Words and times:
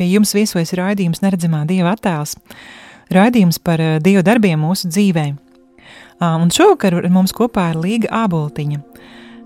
Pie 0.00 0.06
jums 0.14 0.30
viesojas 0.32 0.70
raidījums 0.78 1.20
Neredzamā 1.20 1.66
Dieva 1.68 1.90
attēls, 1.92 2.38
raidījums 3.12 3.58
par 3.60 3.82
uh, 3.84 3.98
Dieva 4.00 4.22
darbiem 4.24 4.62
mūsu 4.64 4.88
dzīvē. 4.88 5.24
Uh, 5.34 6.38
un 6.40 6.48
šovakar 6.48 6.96
mums 7.12 7.34
kopā 7.36 7.66
ir 7.74 7.80
Līga 7.82 8.08
Āboltiņa, 8.22 8.80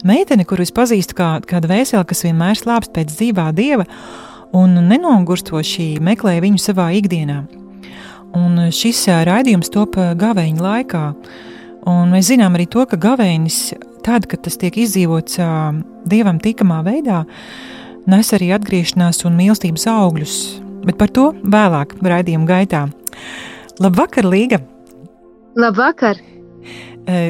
meitene, 0.07 0.47
kuru 0.47 0.63
es 0.63 0.71
pazīstu 0.71 1.19
kā 1.19 1.33
kāda 1.43 1.73
vēsele, 1.73 2.05
kas 2.07 2.23
vienmēr 2.29 2.55
slāpst 2.61 2.95
pēc 2.95 3.17
dzīvā 3.17 3.49
Dieva 3.59 3.89
un 4.55 4.79
nenogurstoši 4.93 5.97
meklē 5.99 6.37
viņu 6.47 6.63
savā 6.63 6.93
ikdienā. 7.01 7.43
Un 8.39 8.69
šis 8.71 9.09
uh, 9.11 9.25
raidījums 9.27 9.75
top 9.75 9.99
gaveņa 9.99 10.69
laikā, 10.71 11.05
un 11.91 12.15
mēs 12.15 12.31
zinām 12.31 12.55
arī 12.55 12.71
to, 12.71 12.87
ka 12.87 13.03
gavēnis, 13.11 13.73
tad, 14.07 14.31
kad 14.31 14.47
tas 14.47 14.63
tiek 14.63 14.85
izdzīvots 14.87 15.43
Dievam 16.07 16.39
tikamā 16.39 16.85
veidā, 16.87 17.25
uh, 17.27 17.73
nes 18.11 18.33
arī 18.37 18.51
atgriešanās 18.57 19.25
un 19.29 19.37
mīlestības 19.39 19.87
augļus, 19.91 20.37
bet 20.85 20.99
par 21.01 21.13
to 21.15 21.31
vēlāk, 21.43 21.97
raidījuma 22.05 22.49
gaitā. 22.49 22.85
Labvakar, 23.83 24.29
Līga! 24.29 24.61
Labvakar! 25.59 26.21
E, 27.09 27.21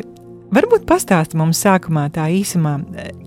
varbūt 0.54 0.86
pastāsti 0.88 1.38
mums 1.40 1.60
sākumā 1.64 2.08
tā 2.14 2.26
īsumā, 2.32 2.78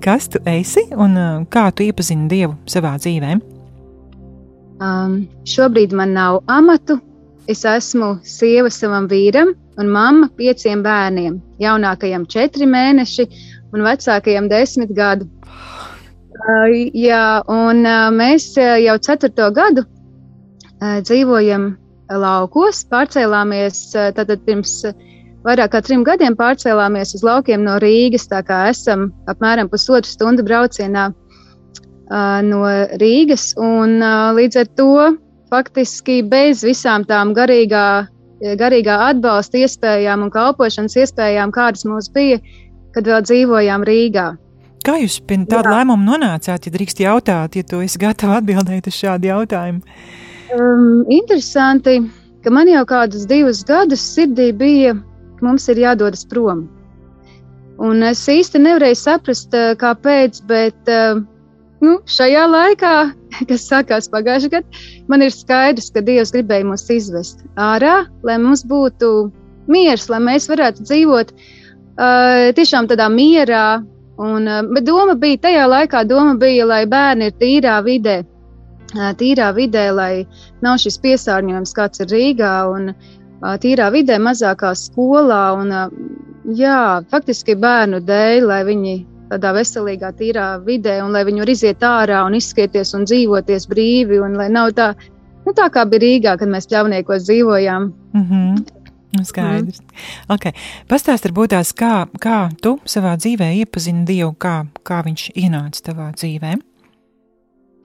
kas 0.03 0.29
tu 0.33 0.41
esi 0.47 0.87
un 0.95 1.45
kā 1.51 1.69
tu 1.71 1.87
iepazini 1.87 2.29
Dievu 2.31 2.57
savā 2.69 2.95
dzīvē? 3.01 3.37
Um, 4.77 5.23
šobrīd 5.49 5.95
man 5.97 6.13
nav 6.13 6.43
amatu. 6.53 6.99
Es 7.49 7.63
esmu 7.65 8.17
sieva 8.27 8.69
savam 8.69 9.07
vīram 9.07 9.53
un 9.79 9.89
mamma 9.89 10.27
pieciem 10.37 10.83
bērniem. 10.83 11.39
Jaunākajam 11.63 12.27
četri 12.29 12.67
mēneši 12.69 13.25
un 13.73 13.85
vecākajam 13.87 14.49
desmit 14.51 14.91
gadu. 14.93 15.29
Uh, 16.47 16.71
jā, 16.95 17.43
un 17.51 17.81
uh, 17.83 18.07
mēs 18.15 18.53
uh, 18.55 18.77
jau 18.79 18.95
ceturto 19.03 19.49
gadu 19.51 19.83
dzīvojam 20.77 21.71
laukos. 22.21 22.83
Pārcēlāmies 22.91 23.79
tātad 24.13 24.43
pirms 24.45 24.75
vairāk 25.43 25.71
kā 25.73 25.81
trim 25.81 26.03
gadiem 26.05 26.35
pārcēlāmies 26.37 27.15
uz 27.17 27.23
laukiem 27.25 27.65
no 27.65 27.79
Rīgas. 27.81 28.27
Tā 28.29 28.43
kā 28.45 28.59
esam 28.69 29.07
apmēram 29.25 29.71
pusotru 29.73 30.11
stundu 30.11 30.45
braucienā 30.45 31.07
no 32.45 32.61
Rīgas. 33.01 33.49
Un, 33.57 33.97
līdz 34.37 34.61
ar 34.61 34.69
to 34.77 34.91
faktiski 35.49 36.21
bez 36.21 36.61
visām 36.61 37.09
tām 37.09 37.33
garīgā, 37.33 38.05
garīgā 38.61 39.01
atbalsta 39.09 39.65
iespējām 39.65 40.27
un 40.27 40.35
kalpošanas 40.37 41.01
iespējām, 41.01 41.57
kādas 41.57 41.89
mums 41.89 42.13
bija, 42.13 42.37
kad 42.93 43.09
vēl 43.09 43.25
dzīvojām 43.25 43.89
Rīgā. 43.89 44.35
Kā 44.87 44.93
jūs 45.01 45.17
pie 45.27 45.35
tāda 45.51 45.73
lēmuma 45.73 46.13
nonācāt, 46.13 46.63
ja 46.63 46.71
drīkst 46.71 47.01
jautāt, 47.03 47.57
ja 47.59 47.63
tu 47.67 47.81
esi 47.83 47.99
gatava 47.99 48.37
atbildēt 48.39 48.85
uz 48.87 48.95
šādu 48.95 49.27
jautājumu? 49.27 49.81
Um, 50.55 51.01
interesanti, 51.11 51.97
ka 52.45 52.53
man 52.55 52.71
jau 52.71 52.85
kādus 52.87 53.25
divus 53.27 53.65
gadus 53.67 54.05
sirdī 54.13 54.53
bija, 54.55 54.93
ka 55.35 55.43
mums 55.43 55.67
ir 55.67 55.81
jādodas 55.81 56.23
prom. 56.31 56.61
Un 57.83 57.99
es 58.07 58.21
īsti 58.31 58.61
nevarēju 58.63 58.99
saprast, 59.01 59.51
uh, 59.51 59.73
kāpēc, 59.81 60.39
bet 60.47 60.93
uh, 60.93 61.19
nu, 61.83 61.97
šajā 62.07 62.45
laikā, 62.53 62.93
kas 63.51 63.67
sākās 63.67 64.07
pagājušajā 64.15 64.55
gadā, 64.55 64.87
man 65.11 65.27
ir 65.27 65.35
skaidrs, 65.35 65.91
ka 65.91 66.05
Dievs 66.07 66.31
gribēja 66.31 66.69
mūs 66.71 66.87
izvest 66.95 67.43
ārā, 67.59 68.05
lai 68.23 68.39
mums 68.39 68.63
būtu 68.63 69.11
miers, 69.67 70.07
lai 70.07 70.23
mēs 70.31 70.47
varētu 70.47 70.87
dzīvot 70.87 71.35
uh, 71.35 72.55
tiešām 72.55 72.87
tādā 72.87 73.11
mierā, 73.11 73.83
Un, 74.17 74.47
eh, 74.47 74.63
bet 74.73 74.85
doma 74.85 75.13
bija 75.13 75.37
tajā 75.45 75.65
laikā, 75.69 76.01
doma 76.09 76.33
bija, 76.41 76.65
lai 76.65 76.85
bērni 76.89 77.29
ir 77.29 77.35
tīrā 77.41 77.75
vidē, 77.85 78.15
eh, 78.23 79.11
tīrā 79.19 79.51
vidē, 79.53 79.91
lai 79.93 80.25
nav 80.61 80.79
šis 80.81 80.97
piesārņojums, 81.03 81.73
kāds 81.77 82.01
ir 82.01 82.07
Rīgā, 82.13 82.53
un 82.73 82.89
eh, 82.89 83.57
tīrā 83.61 83.91
vidē, 83.93 84.17
mazākā 84.17 84.73
skolā. 84.73 85.43
Un, 85.61 85.69
jā, 86.57 87.03
faktiski 87.11 87.55
bērnu 87.55 88.01
dēļ, 88.01 88.47
lai 88.47 88.63
viņi 88.63 88.95
tādā 89.29 89.53
veselīgā, 89.53 90.13
tīrā 90.17 90.47
vidē, 90.65 90.97
un 91.03 91.11
lai 91.11 91.23
viņi 91.27 91.43
var 91.43 91.49
iziet 91.53 91.85
ārā 91.85 92.23
un 92.25 92.33
izskieties 92.33 92.95
un 92.97 93.05
dzīvoties 93.05 93.67
brīvi, 93.69 94.21
un 94.23 94.33
lai 94.39 94.49
nav 94.49 94.71
tā, 94.73 94.93
nu, 95.45 95.53
tā 95.53 95.69
kā 95.69 95.85
bija 95.85 96.01
Rīgā, 96.05 96.37
kad 96.39 96.49
mēs 96.49 96.69
pļauniekos 96.71 97.27
dzīvojām. 97.27 97.91
Mm 98.13 98.25
-hmm. 98.31 98.76
Nu, 99.15 99.23
skaidrs. 99.23 99.79
Mm. 99.79 100.33
Okay. 100.35 100.55
Pastāst, 100.89 101.27
varbūt 101.27 101.53
tās, 101.53 101.71
kā, 101.77 102.07
kā 102.21 102.39
tu 102.63 102.75
savā 102.89 103.15
dzīvē 103.19 103.53
iepazini 103.61 104.03
Dievu, 104.07 104.33
kā, 104.35 104.57
kā 104.87 104.99
viņš 105.05 105.29
ienāca 105.39 105.85
tavā 105.85 106.09
dzīvē? 106.17 106.57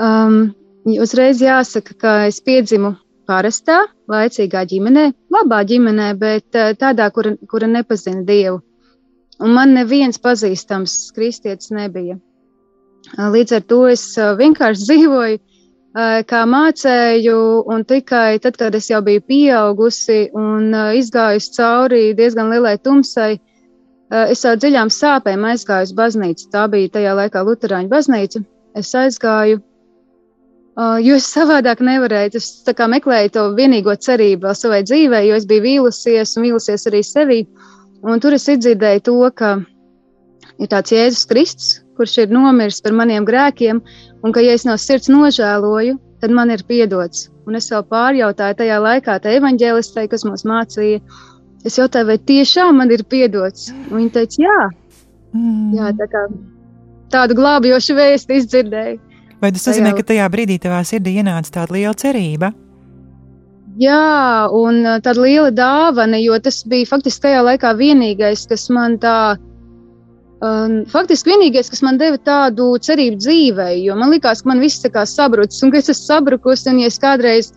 Um, 0.03 0.41
uzreiz 0.99 1.43
jāsaka, 1.45 1.95
ka 1.95 2.17
es 2.27 2.41
piedzimu 2.43 2.97
parastā, 3.31 3.85
laicīgā 4.11 4.65
ģimenē, 4.73 5.07
labā 5.31 5.63
ģimenē, 5.69 6.11
bet 6.19 6.59
uh, 6.59 6.75
tādā, 6.79 7.07
kura, 7.15 7.37
kura 7.51 7.71
nepazina 7.71 8.27
Dievu. 8.27 8.59
Un 9.43 9.55
man 9.55 9.73
neviens 9.79 10.19
pazīstams 10.23 11.13
kristietis 11.15 11.71
nebija. 11.75 12.19
Līdz 13.19 13.57
ar 13.59 13.65
to 13.71 13.81
es 13.91 14.05
uh, 14.19 14.35
vienkārši 14.39 14.85
dzīvoju 14.91 15.39
kā 15.93 16.43
mācēju, 16.49 17.39
un 17.69 17.85
tikai 17.85 18.39
tad, 18.41 18.57
kad 18.57 18.75
es 18.75 18.89
jau 18.89 19.03
biju 19.05 19.21
pieaugusi 19.29 20.31
un 20.33 20.73
izgājusi 20.97 21.53
cauri 21.59 22.15
diezgan 22.17 22.49
lielai 22.49 22.79
tumsai, 22.79 23.41
es 24.29 24.45
ar 24.45 24.57
dziļām 24.57 24.89
sāpēm 24.89 25.45
aizgāju 25.45 25.91
uz 25.91 25.93
baznīcu. 25.93 26.49
Tā 26.53 26.65
bija 26.73 26.89
tajā 26.97 27.13
laikā 27.17 27.45
Lutāņu 27.45 27.89
baznīca. 27.93 28.41
Es 28.75 28.95
aizgāju, 28.97 29.61
jo 30.77 31.17
es 31.17 31.29
savādāk 31.29 31.81
nevarēju. 31.85 32.41
Es 32.41 32.65
meklēju 32.67 33.33
to 33.33 33.45
vienīgo 33.57 33.97
cerību 33.97 34.49
vēl 34.49 34.57
savai 34.57 34.83
dzīvē, 34.89 35.27
jo 35.29 35.37
es 35.37 35.47
biju 35.47 35.63
vīlusies 35.63 36.37
un 36.37 36.49
vīlusies 36.49 36.89
arī 36.89 37.03
sevī. 37.05 37.47
Un 38.03 38.21
tur 38.21 38.33
es 38.33 38.49
dzirdēju 38.49 39.01
to, 39.05 39.31
ka 39.37 39.61
ir 40.59 40.69
tāds 40.69 40.93
Jēzus 40.93 41.29
Kristus, 41.29 41.83
kurš 41.97 42.19
ir 42.25 42.33
nomiris 42.33 42.81
par 42.81 42.93
maniem 42.93 43.25
grēkiem, 43.29 43.83
un 44.23 44.35
ka, 44.35 44.43
ja 44.45 44.55
es 44.57 44.65
no 44.69 44.77
sirds 44.79 45.11
nožēloju, 45.13 45.99
tad 46.23 46.35
man 46.35 46.53
ir 46.55 46.63
piedots. 46.69 47.29
Un 47.49 47.59
es 47.59 47.69
vēl 47.73 47.83
pārjautāju 47.91 48.59
tajā 48.61 48.79
laikā, 48.83 49.19
tā 49.23 49.35
evanģēlistē, 49.39 50.07
kas 50.11 50.25
mums 50.29 50.47
mācīja, 50.47 51.03
es 51.67 51.79
jautāju, 51.79 52.11
vai 52.13 52.19
tiešām 52.31 52.79
man 52.79 52.95
ir 52.95 53.03
piedots. 53.03 53.73
Un 53.91 53.99
viņa 53.99 54.13
teica, 54.19 54.43
jā, 54.47 54.59
mm. 55.35 55.73
jā 55.79 55.95
tā 55.99 56.09
kā 56.13 56.27
tādu 57.13 57.37
glābjošu 57.39 57.99
vēstu 57.99 58.39
izdzirdēju. 58.39 59.01
Vai 59.43 59.51
tas 59.51 59.67
nozīmē, 59.67 59.91
tajā... 59.91 59.99
ka 59.99 60.11
tajā 60.13 60.29
brīdī 60.31 60.59
tavā 60.63 60.83
sirdī 60.87 61.17
ienāca 61.19 61.59
tāda 61.59 61.75
liela 61.75 61.95
cerība? 61.99 62.53
Jā, 63.81 64.49
un 64.53 64.83
tāda 65.03 65.17
liela 65.19 65.51
dāvana, 65.51 66.21
jo 66.21 66.37
tas 66.45 66.61
bija 66.69 66.87
faktiski 66.91 67.27
tajā 67.27 67.41
laikā 67.49 67.73
vienīgais, 67.79 68.45
kas 68.51 68.69
man 68.71 68.99
tā 69.03 69.35
Um, 70.43 70.81
faktiski 70.91 71.31
vienīgais, 71.31 71.69
kas 71.71 71.85
man 71.87 72.01
deva 72.01 72.19
tādu 72.19 72.73
cerību 72.83 73.21
dzīvē, 73.21 73.69
jo 73.79 73.95
man 73.95 74.11
likās, 74.11 74.41
ka 74.43 74.51
man 74.51 74.63
viss 74.63 74.83
kā 74.83 75.05
sabrucis, 75.07 75.61
un 75.63 75.71
ka 75.71 75.79
es 75.79 75.93
esmu 75.93 76.09
sabrukusi, 76.09 76.67
un 76.73 76.81
ja 76.83 76.89
es 76.91 76.99
kādreiz 76.99 77.53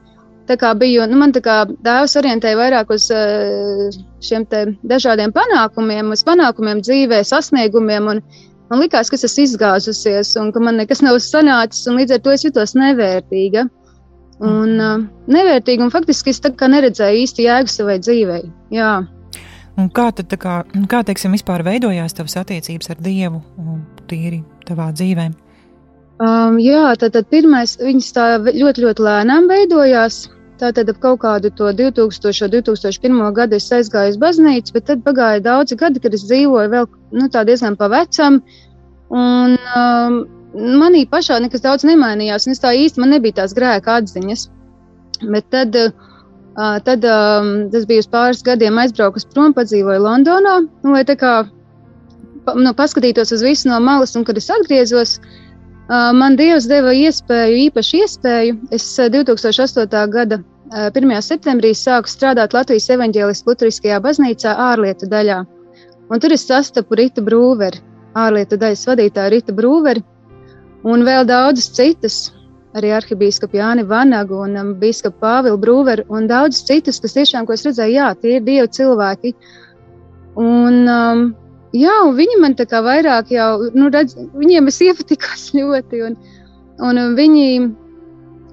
kā 0.45 0.73
biju, 0.77 1.07
nu, 1.09 1.17
man 1.17 1.33
kā 1.33 1.63
dēls 1.81 2.13
orientēja 2.21 2.59
vairāk 2.59 2.91
uz 2.93 3.07
uh, 3.09 3.89
šiem 4.21 4.45
dažādiem 4.85 5.33
panākumiem, 5.33 6.11
uz 6.13 6.21
panākumiem 6.27 6.83
dzīvē, 6.85 7.23
sasniegumiem, 7.25 8.11
un 8.13 8.21
man 8.69 8.83
likās, 8.83 9.09
ka 9.09 9.17
es 9.17 9.25
esmu 9.31 9.47
izgāzusies, 9.47 10.35
un 10.37 10.53
ka 10.53 10.61
man 10.61 10.77
nekas 10.77 11.01
nav 11.01 11.17
sanācis, 11.17 11.87
un 11.89 11.97
līdz 11.97 12.19
ar 12.19 12.21
to 12.21 12.37
es 12.37 12.45
jutos 12.45 12.77
nevērtīga. 12.77 13.65
Un, 14.45 14.77
uh, 14.77 15.01
nevērtīga, 15.31 15.87
un 15.87 15.89
faktiski 15.89 16.29
es 16.29 16.43
tā 16.43 16.53
kā 16.53 16.69
neredzēju 16.69 17.25
īsti 17.25 17.49
jēgu 17.49 17.71
savai 17.71 17.97
dzīvei. 18.03 18.43
Jā. 18.77 18.93
Un 19.75 19.89
kā 19.91 20.07
tad, 20.15 20.31
kā, 20.39 20.59
kā 20.91 21.01
teiksim, 21.03 21.33
vispār 21.35 21.63
veidojās 21.67 22.15
tavas 22.15 22.37
attiecības 22.39 22.93
ar 22.93 23.01
Dievu 23.03 23.41
un 23.59 23.81
tīri 24.07 24.39
tavā 24.67 24.91
dzīvē? 24.95 25.25
Um, 26.23 26.55
jā, 26.63 26.93
tad, 26.99 27.11
tad 27.17 27.27
pirmais, 27.27 27.75
viņas 27.81 28.13
tā 28.15 28.27
ļoti, 28.45 28.85
ļoti 28.85 29.03
lēnām 29.03 29.49
veidojās. 29.51 30.29
Tātad 30.55 30.87
ap 30.87 31.01
kaut 31.03 31.19
kādu 31.25 31.49
to 31.51 31.67
2000, 31.75 32.47
2001. 32.53 33.17
gadu 33.35 33.57
es 33.57 33.67
aizgāju 33.75 34.13
uz 34.13 34.19
baznīcu, 34.21 34.71
bet 34.77 34.85
tad 34.87 35.03
pagāja 35.03 35.43
daudzi 35.43 35.75
gadi, 35.75 35.99
kad 35.99 36.15
es 36.15 36.23
dzīvoju 36.29 36.71
vēl 36.71 36.87
nu, 37.19 37.27
diezgan 37.27 37.75
pa 37.75 37.91
vecam. 37.91 38.39
Un, 39.11 39.57
um, 39.75 40.21
manī 40.79 41.03
pašā 41.11 41.41
nekas 41.43 41.65
daudz 41.65 41.83
nemainījās, 41.83 42.47
un 42.47 42.55
es 42.55 42.63
tā 42.63 42.71
īsti 42.71 43.03
man 43.03 43.11
nebija 43.11 43.41
tās 43.41 43.55
grēka 43.57 43.99
atziņas. 43.99 44.47
Bet 45.27 45.51
tad, 45.51 45.75
uh, 45.75 46.14
tad 46.55 47.03
um, 47.03 47.69
tas 47.71 47.85
bija 47.87 48.03
uz 48.03 48.07
pāris 48.07 48.43
gadiem 48.45 48.77
aizbraukus 48.79 49.27
prom, 49.33 49.53
padzīvoju 49.55 50.03
Londonā. 50.05 50.59
Nu, 50.83 50.93
lai 50.95 51.03
tā 51.07 51.17
kā 51.19 51.33
nu, 52.55 52.71
paskatītos 52.77 53.33
uz 53.35 53.43
visu 53.43 53.69
no 53.71 53.79
malas, 53.83 54.15
un 54.15 54.23
kad 54.27 54.37
es 54.39 54.47
atgriezos, 54.53 55.17
uh, 55.19 56.11
man 56.15 56.37
Dievs 56.39 56.69
deva 56.71 56.93
iespēju, 56.95 57.59
īpašu 57.67 58.03
iespēju. 58.03 58.59
Es 58.75 58.87
2008. 58.95 60.05
gada 60.15 60.39
1. 60.71 61.11
septembrī 61.21 61.75
sāku 61.77 62.09
strādāt 62.09 62.55
Latvijas 62.55 62.89
evaņģēliskajā 62.95 63.51
Lutriskajā 63.51 63.99
baznīcā 64.01 64.55
ārlietu 64.71 65.11
daļā. 65.11 65.43
Un 66.09 66.21
tur 66.21 66.33
es 66.33 66.45
sastapu 66.47 66.97
Rītu 66.97 67.21
Brūveri, 67.25 67.83
ārlietu 68.17 68.57
daļas 68.57 68.87
vadītāju 68.89 69.33
Rītu 69.33 69.53
Brūveri 69.57 70.01
un 70.85 71.05
vēl 71.05 71.25
daudzus 71.29 71.69
citus 71.73 72.17
arī 72.75 72.91
arhibīskapu 72.95 73.59
Jāni 73.59 73.85
Vanagu 73.87 74.41
un 74.43 74.57
um, 74.59 74.73
biskupu 74.79 75.21
Pāvilu 75.23 75.59
Brūveru 75.61 76.05
un 76.11 76.27
daudz 76.31 76.61
citus, 76.67 76.99
kas 77.03 77.15
tiešām, 77.15 77.47
ko 77.47 77.55
es 77.55 77.63
redzēju, 77.67 77.95
jā, 77.95 78.09
tie 78.19 78.35
ir 78.37 78.43
dievi 78.47 78.67
cilvēki. 78.77 79.33
Un, 80.41 80.81
um, 80.91 81.23
jā, 81.75 81.95
un 82.03 82.17
viņi 82.17 82.41
man 82.43 82.57
tā 82.59 82.67
kā 82.67 82.83
vairāk 82.83 83.31
jau, 83.31 83.49
nu, 83.77 83.87
redz, 83.93 84.17
viņiem 84.35 84.67
es 84.71 84.81
iepatikos 84.89 85.47
ļoti, 85.55 86.03
un, 86.09 86.19
un 86.83 87.01
viņi 87.15 87.47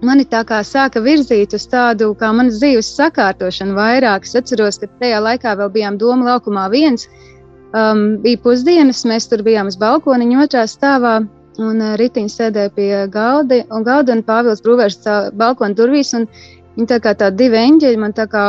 mani 0.07 0.27
tā 0.27 0.43
kā 0.47 0.63
sāka 0.67 1.03
virzīt 1.03 1.55
uz 1.59 1.67
tādu, 1.71 2.13
kā 2.19 2.31
manas 2.35 2.59
dzīves 2.63 2.95
sakārtošanu 2.97 3.77
vairāk. 3.79 4.27
Es 4.27 4.39
atceros, 4.39 4.79
ka 4.83 4.91
tajā 5.03 5.21
laikā 5.23 5.55
vēl 5.59 5.71
bijām 5.75 5.99
Doma 5.99 6.33
laukumā 6.33 6.69
viens, 6.71 7.09
um, 7.75 8.23
bija 8.23 8.41
pusdienas, 8.43 9.05
mēs 9.09 9.31
tur 9.31 9.43
bijām 9.47 9.71
uz 9.71 9.79
balkoniņu 9.83 10.43
otrā 10.47 10.67
stāvā, 10.71 11.21
Un 11.60 11.82
uh, 11.82 11.94
Rītiņš 12.00 12.37
sēdēja 12.38 12.72
pie 12.76 12.90
galda, 13.12 13.60
un 13.75 13.84
galda 13.84 14.16
un 14.16 14.22
Pāvils 14.25 14.62
Brūvērs 14.64 15.02
balkona 15.37 15.76
durvīs. 15.76 16.14
Viņi 16.76 16.88
tā 16.88 17.00
kā 17.04 17.12
tādi 17.19 17.44
divi 17.44 17.58
eņģeļi 17.60 18.00
man 18.00 18.14
tā 18.16 18.25
kā, 18.32 18.46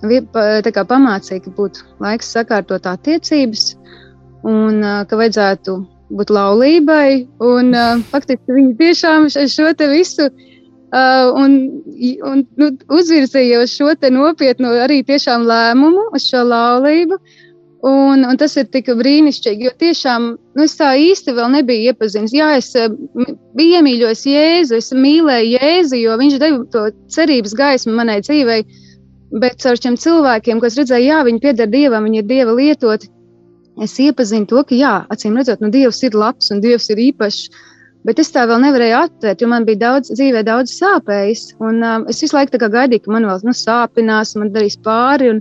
tā 0.00 0.72
kā 0.72 0.86
pamācīja, 0.88 1.44
ka 1.44 1.52
būtu 1.58 1.84
laiks 2.00 2.32
sakārtot 2.32 2.88
attiecības 2.88 3.74
un 4.46 4.80
uh, 4.80 5.02
ka 5.08 5.18
vajadzētu 5.18 5.76
būt 6.16 6.32
laulībai. 6.32 7.26
Un, 7.42 7.72
uh, 7.74 8.04
faktiski 8.12 8.56
viņi 8.56 8.76
tiešām 8.78 9.28
šo 9.32 9.72
te 9.76 9.88
visu 9.90 10.28
uh, 10.30 11.32
un, 11.34 11.56
un 12.30 12.44
nu, 12.60 12.70
uzvirzīja 12.88 13.62
uz 13.64 13.74
šo 13.74 13.92
nopietnu 14.10 14.72
arī 14.84 15.02
lēmumu, 15.04 16.10
uz 16.14 16.28
šo 16.30 16.44
laulību. 16.46 17.18
Un, 17.84 18.24
un 18.24 18.38
tas 18.40 18.54
ir 18.56 18.64
tik 18.72 18.88
brīnišķīgi, 18.98 19.66
jo 19.66 19.72
tiešām 19.78 20.28
nu, 20.32 20.64
es 20.64 20.74
tā 20.78 20.94
īsti 20.96 21.34
vēl 21.36 21.50
nebiju 21.58 21.92
iepazinis. 21.92 22.32
Jā, 22.34 22.54
es 22.56 22.70
eh, 22.78 22.88
biju 23.58 23.80
iemīļojis 23.80 24.24
Jēzu, 24.32 24.78
es 24.80 24.88
mīlēju 24.96 25.52
Jēzu, 25.58 25.98
jo 26.00 26.16
viņš 26.16 26.38
deva 26.40 26.62
to 26.72 26.86
cerības 27.12 27.54
gaismu 27.58 27.94
manai 27.98 28.22
dzīvei. 28.24 28.64
Bet 29.36 29.60
caur 29.60 29.76
šiem 29.76 29.98
cilvēkiem, 30.00 30.62
kas 30.62 30.78
redzēja, 30.78 31.04
jā, 31.04 31.20
viņi 31.26 31.42
pieder 31.42 31.68
dievam, 31.68 32.06
viņi 32.06 32.22
ir 32.22 32.26
dieva 32.30 32.54
lietoti, 32.56 33.10
es 33.82 33.96
iepazinu 34.00 34.48
to, 34.48 34.62
ka, 34.64 34.76
jā, 34.78 34.96
acīm 35.12 35.36
redzot, 35.36 35.60
nu, 35.60 35.68
dievs 35.74 36.00
ir 36.06 36.16
labs 36.16 36.52
un 36.54 36.62
dievs 36.64 36.88
ir 36.94 37.02
īpašs. 37.10 37.48
Bet 38.06 38.20
es 38.22 38.30
tā 38.30 38.44
vēl 38.46 38.60
nevarēju 38.62 38.98
atvērt, 39.00 39.40
jo 39.42 39.48
man 39.50 39.64
bija 39.66 39.80
daudz 39.80 40.12
dzīvē, 40.14 40.44
daudz 40.46 40.76
sāpējis. 40.78 41.56
Un, 41.58 41.80
um, 41.82 42.04
es 42.06 42.22
visu 42.22 42.36
laiku 42.38 42.60
gaidīju, 42.62 43.02
ka 43.02 43.14
man 43.16 43.26
vēl 43.26 43.42
nu, 43.48 43.54
sāpinās, 43.56 44.36
man 44.38 44.52
darīs 44.54 44.78
pāri. 44.78 45.32
Un, 45.34 45.40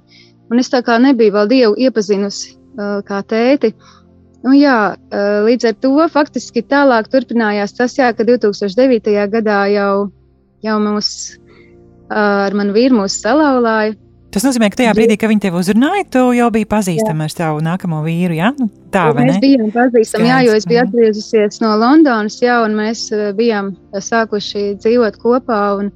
Un 0.51 0.61
es 0.61 0.69
tā 0.69 0.81
kā 0.85 0.97
nebiju 1.01 1.33
vēl 1.35 1.49
Dievu 1.49 1.77
iepazinusi 1.87 2.53
uh, 2.53 2.99
kā 3.05 3.21
tēti. 3.25 3.73
Nu, 4.45 4.53
jā, 4.53 4.93
uh, 4.93 5.39
līdz 5.47 5.71
ar 5.71 5.77
to 5.81 5.93
faktiski 6.13 6.61
tālāk 6.69 7.09
turpinājās 7.09 7.73
tas, 7.77 7.97
jā, 7.97 8.11
ka 8.13 8.27
2009. 8.27 9.15
gadā 9.33 9.63
jau, 9.73 10.07
jau 10.65 10.79
mūs, 10.83 11.11
uh, 11.39 12.45
ar 12.45 12.57
manu 12.57 12.75
vīru 12.75 13.01
mūs 13.01 13.17
salauzāja. 13.23 13.95
Tas 14.35 14.43
nozīmē, 14.43 14.67
ka 14.67 14.81
tajā 14.81 14.91
brīdī, 14.97 15.15
kad 15.15 15.31
viņi 15.31 15.45
tevi 15.45 15.61
uzrunāja, 15.61 16.03
tu 16.11 16.21
jau 16.35 16.49
biji 16.51 16.67
pazīstama 16.67 17.23
ar 17.23 17.31
savu 17.31 17.61
nākamo 17.63 18.01
vīru. 18.03 18.35
Ja? 18.35 18.49
Nu, 18.59 18.67
tā 18.91 19.05
ne? 19.15 19.29
Mēs 19.29 19.39
bijām 19.39 19.69
pazīstami, 19.71 20.27
jā, 20.27 20.41
jo 20.43 20.57
es 20.59 20.67
biju 20.67 20.81
atgriezusies 20.83 21.61
no 21.63 21.71
Londonas, 21.79 22.35
jā, 22.43 22.59
un 22.67 22.75
mēs 22.75 23.07
uh, 23.15 23.29
bijām 23.37 23.71
sākuši 23.95 24.75
dzīvot 24.83 25.17
kopā. 25.23 25.61
Un, 25.79 25.93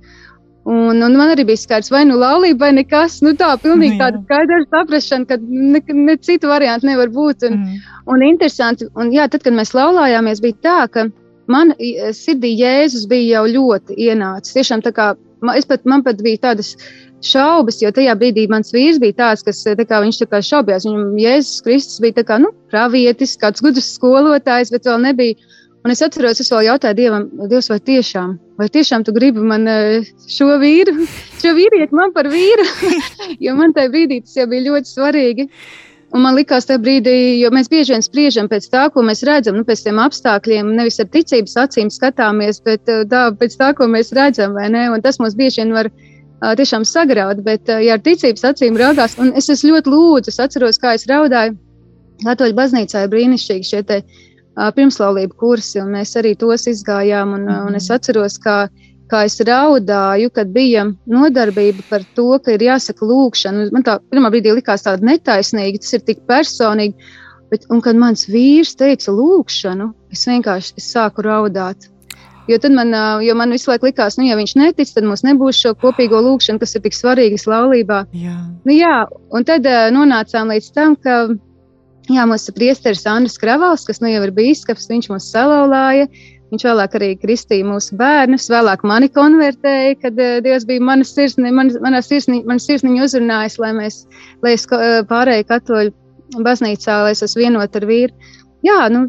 Un, 0.69 1.01
un 1.01 1.15
man 1.17 1.31
arī 1.33 1.47
bija 1.49 1.57
skaidrs, 1.57 1.89
vai 1.89 2.03
nu 2.05 2.19
laulība, 2.21 2.67
vai 2.67 2.75
nekas. 2.77 3.19
Nu, 3.25 3.31
tā 3.37 3.49
pilnīgi 3.61 3.95
nu, 3.95 4.01
tāda 4.03 4.19
skaidra 4.21 4.59
saprāšana, 4.67 5.25
ka 5.29 5.39
ne, 5.41 5.81
ne 5.97 6.15
citu 6.21 6.51
variantu 6.51 6.89
nevar 6.91 7.09
būt. 7.15 7.47
Un, 7.47 7.55
mm. 7.57 7.95
un 8.13 8.25
interesanti, 8.27 8.85
un 8.99 9.09
jā, 9.15 9.25
tad, 9.33 9.41
kad 9.47 9.55
mēs 9.57 9.73
laulājāmies, 9.73 10.43
bija 10.45 10.59
tā, 10.67 10.77
ka 10.93 11.07
man 11.49 11.73
sirdī 12.13 12.53
Jēzus 12.59 13.07
bija 13.09 13.39
jau 13.39 13.47
ļoti 13.55 13.97
ienācis. 14.09 14.59
Tiešām 14.59 14.85
tā 14.85 14.93
kā 14.93 15.13
es 15.57 15.65
pat, 15.65 15.87
man 15.89 16.05
pat 16.05 16.21
bija 16.21 16.43
tādas 16.49 16.75
šaubas, 17.25 17.79
jo 17.81 17.89
tajā 17.95 18.13
brīdī 18.19 18.45
mans 18.51 18.69
vīrs 18.75 18.99
bija 19.01 19.17
tāds, 19.23 19.43
kas 19.47 19.63
kā, 19.65 20.03
viņš 20.05 20.21
tā 20.21 20.27
kā 20.29 20.43
šaubījās. 20.45 20.85
Viņam 20.85 21.17
Jēzus 21.19 21.63
Kristus 21.65 22.03
bija 22.03 22.27
kā, 22.27 22.37
nu, 22.43 22.53
pravietis, 22.69 23.39
kāds 23.41 23.65
gudrs 23.65 23.89
skolotājs, 23.97 24.69
bet 24.75 24.85
vēl 24.85 25.01
nebija 25.09 25.48
Un 25.83 25.93
es 25.93 26.01
atceros, 26.03 26.41
es 26.43 26.49
vēl 26.51 26.65
jautāju 26.67 26.95
Dievam, 26.97 27.25
Dievs, 27.47 27.69
vai 27.71 27.79
tiešām, 27.79 28.33
vai 28.59 28.67
tiešām 28.67 29.05
tu 29.07 29.13
gribi 29.15 29.43
man 29.47 29.67
eh, 29.71 30.07
šo 30.27 30.57
vīru, 30.59 31.05
šo 31.41 31.53
vīrieti 31.55 31.95
man 31.95 32.11
par 32.15 32.27
vīru? 32.31 32.65
jo 33.45 33.53
man 33.55 33.75
tajā 33.75 33.93
brīdī 33.93 34.19
tas 34.25 34.35
jau 34.41 34.49
bija 34.51 34.65
ļoti 34.67 34.91
svarīgi. 34.91 35.47
Un 36.09 36.23
man 36.25 36.35
likās, 36.35 36.65
tajā 36.67 36.81
brīdī, 36.83 37.15
jo 37.39 37.51
mēs 37.55 37.69
bieži 37.71 37.93
vien 37.93 38.03
spriežam 38.03 38.49
pēc 38.51 38.67
tā, 38.73 38.87
ko 38.91 39.05
mēs 39.05 39.21
redzam, 39.29 39.55
nu, 39.55 39.63
pēc 39.63 39.85
tiem 39.85 40.01
apstākļiem, 40.03 40.73
nevis 40.75 40.99
ar 40.99 41.07
ticības 41.13 41.55
acīm 41.63 41.93
skatāmies, 41.95 42.59
bet 42.65 42.91
eh, 42.91 43.05
tā, 43.07 43.29
pēc 43.39 43.55
tā, 43.61 43.71
ko 43.77 43.87
mēs 43.87 44.11
redzam, 44.17 44.59
vai 44.59 44.67
ne? 44.73 44.89
Un 44.91 45.05
tas 45.05 45.21
mums 45.23 45.39
bieži 45.39 45.63
vien 45.63 45.71
var 45.77 45.87
uh, 45.93 46.55
tiešām 46.59 46.83
sagraut, 46.83 47.39
bet, 47.45 47.71
ja 47.71 47.95
ar 47.95 48.03
ticības 48.03 48.49
acīm 48.51 48.75
raugās, 48.83 49.15
un 49.21 49.31
es, 49.31 49.47
es 49.53 49.63
ļoti 49.63 49.95
lūdzu, 49.95 50.33
es 50.33 50.43
atceros, 50.43 50.81
kā 50.81 50.97
es 50.99 51.07
raudāju, 51.07 51.55
Katoļu 52.19 52.51
baznīcā 52.51 53.05
ir 53.05 53.11
brīnišķīgi 53.13 53.63
šie 53.63 53.77
te 53.87 54.01
uh, 54.01 54.17
pirmslaulību 54.75 55.37
kursi, 55.39 55.79
un 55.81 55.93
mēs 55.95 56.15
arī 56.19 56.35
tos 56.39 56.67
izgājām. 56.71 57.35
Un, 57.37 57.47
un 57.49 57.77
es 57.79 57.89
mhm. 57.89 57.99
atceros, 57.99 58.37
kā, 58.43 58.57
kā 59.11 59.23
es 59.27 59.39
raudāju, 59.45 60.31
kad 60.35 60.51
bija 60.55 60.85
nodarbība 61.09 61.85
par 61.89 62.05
to, 62.17 62.31
ka 62.43 62.55
ir 62.55 62.67
jāsaka 62.69 63.07
lūkšana. 63.07 63.69
Man 63.75 63.85
tā 63.87 63.99
pirmā 64.11 64.31
brīdī 64.33 64.55
likās 64.57 64.85
tāda 64.87 65.05
netaisnīga, 65.13 65.83
tas 65.83 65.97
ir 65.97 66.05
tik 66.07 66.25
personīgi. 66.29 67.15
Bet, 67.49 67.63
un 67.73 67.79
kad 67.81 67.97
mans 67.97 68.27
vīrs 68.29 68.75
teica 68.77 69.09
lūkšanu, 69.15 69.89
es 70.13 70.27
vienkārši 70.29 70.75
es 70.77 70.91
sāku 70.93 71.25
raudāt. 71.25 71.87
Jo 72.49 72.57
tad 72.61 72.73
man, 72.73 72.93
jo 73.21 73.33
man 73.37 73.53
visu 73.53 73.69
laiku 73.69 73.89
likās, 73.89 74.17
nu, 74.17 74.25
ja 74.25 74.37
viņš 74.37 74.55
netic, 74.57 74.89
tad 74.93 75.05
mums 75.05 75.21
nebūs 75.25 75.57
šo 75.61 75.75
kopīgo 75.77 76.21
lūkšanu, 76.25 76.61
kas 76.61 76.73
ir 76.77 76.81
tik 76.85 76.97
svarīgas 76.97 77.45
laulībā. 77.49 77.99
Jā. 78.17 78.37
Nu, 78.65 78.73
jā, 78.73 78.95
un 79.33 79.45
tad 79.45 79.69
nonācām 79.93 80.49
līdz 80.53 80.69
tam, 80.73 80.95
ka 80.97 81.19
Jā, 82.09 82.25
mūsu 82.29 82.53
priesteris 82.55 83.05
Andris 83.09 83.37
Kravals, 83.41 83.85
kas 83.85 84.01
nu 84.01 84.09
jau 84.09 84.23
ir 84.25 84.33
bīskaps, 84.33 84.89
viņš 84.89 85.09
mūs 85.11 85.29
salauzāja. 85.33 86.09
Viņš 86.49 86.63
vēlāk 86.65 86.95
arī 86.97 87.11
kristīja 87.21 87.65
mūsu 87.67 87.93
bērnus, 87.99 88.47
vēlāk 88.49 88.81
mani 88.89 89.05
konvertēja, 89.13 89.99
kad 90.01 90.17
uh, 90.17 90.39
Dievs 90.41 90.65
bija 90.65 90.81
mana 90.81 91.05
sirsniņa, 91.05 91.51
man, 91.53 91.69
manā 91.85 92.01
sirsniņa, 92.01 92.47
man 92.49 92.61
sirsniņa 92.63 93.05
uzrunājis, 93.05 93.59
lai 93.61 93.69
mēs, 93.77 93.99
lai 94.41 94.55
es 94.57 94.65
pārēju 95.11 95.45
katoļu 95.51 96.41
baznīcā, 96.45 97.03
lai 97.05 97.13
es 97.13 97.21
esmu 97.25 97.45
vienot 97.45 97.77
ar 97.77 97.85
vīru. 97.89 98.33
Jā, 98.65 98.79
nu, 98.89 99.05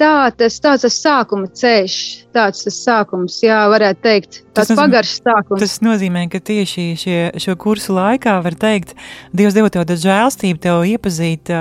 tā 0.00 0.30
tas, 0.36 0.56
tāds 0.62 0.84
tas 0.84 0.96
sākuma 0.98 1.48
ceļš, 1.54 1.96
tāds 2.34 2.64
tas 2.66 2.78
sākums, 2.86 3.38
jā, 3.44 3.58
varētu 3.70 4.02
teikt, 4.04 4.40
tāds 4.56 4.72
tas 4.72 4.78
pagaršs 4.78 5.20
sākums. 5.22 5.62
Tas 5.62 5.76
nozīmē, 5.84 6.26
ka 6.32 6.40
tieši 6.44 6.86
šie, 7.00 7.18
šo 7.42 7.56
kursu 7.60 7.96
laikā, 7.96 8.36
var 8.44 8.58
teikt, 8.58 8.94
Dievs 9.36 9.56
deva 9.56 9.72
tev 9.72 9.88
žēlstību, 9.88 10.60
tev 10.62 10.84
iepazīt, 10.90 11.52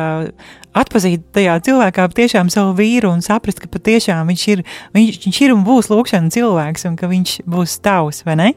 atpazīt 0.77 1.23
tajā 1.35 1.57
cilvēkā 1.67 2.07
tiešām 2.17 2.51
savu 2.53 2.75
vīru 2.77 3.11
un 3.13 3.23
saprast, 3.25 3.61
ka 3.63 3.69
patiešām 3.71 4.29
viņš 4.31 4.43
ir, 4.53 4.63
viņš, 4.97 5.19
viņš 5.25 5.41
ir 5.45 5.55
un 5.55 5.63
būs 5.67 5.89
lūkšana 5.93 6.33
cilvēks 6.33 6.87
un 6.89 6.99
ka 6.99 7.09
viņš 7.11 7.39
būs 7.49 7.79
tavs, 7.85 8.23
vai 8.27 8.37
ne? 8.39 8.51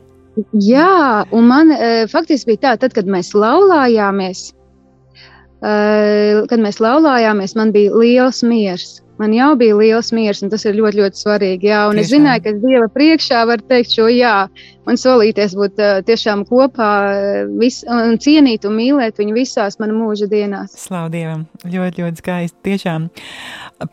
Jā, 0.60 1.24
un 1.32 1.48
man 1.48 1.72
faktiski 2.12 2.52
bija 2.52 2.62
tā, 2.66 2.74
tad, 2.82 2.96
kad 2.96 3.08
mēs 3.08 3.32
laulājāmies, 3.32 4.50
kad 5.62 6.60
mēs 6.60 6.82
laulājāmies, 6.84 7.56
man 7.56 7.72
bija 7.72 7.96
liels 7.96 8.42
miers 8.44 8.98
man 9.20 9.34
jau 9.34 9.52
bija 9.58 9.76
liels 9.78 10.12
miers, 10.16 10.42
un 10.44 10.50
tas 10.52 10.64
ir 10.66 10.76
ļoti, 10.78 11.00
ļoti 11.00 11.20
svarīgi. 11.22 11.70
Jā, 11.70 11.86
un 11.90 11.96
tiešām. 11.96 12.02
es 12.04 12.12
zināju, 12.12 12.42
ka 12.44 12.54
Dieva 12.62 12.88
priekšā 12.92 13.44
varu 13.48 13.64
teikt 13.70 13.94
šo 13.96 14.08
jā, 14.12 14.34
un 14.86 15.00
solīties 15.00 15.56
būt 15.58 15.80
uh, 15.80 15.94
tiešām 16.06 16.44
kopā 16.48 16.90
vis, 17.60 17.82
un 17.88 18.18
cienīt 18.22 18.68
un 18.68 18.76
mīlēt 18.78 19.18
viņu 19.22 19.36
visās 19.36 19.80
mana 19.82 19.96
mūža 19.96 20.28
dienās. 20.32 20.76
Slavu 20.86 21.12
Dievam! 21.14 21.46
Ļoti, 21.64 22.04
ļoti 22.04 22.22
skaisti. 22.22 22.58
Tiešām. 22.66 23.08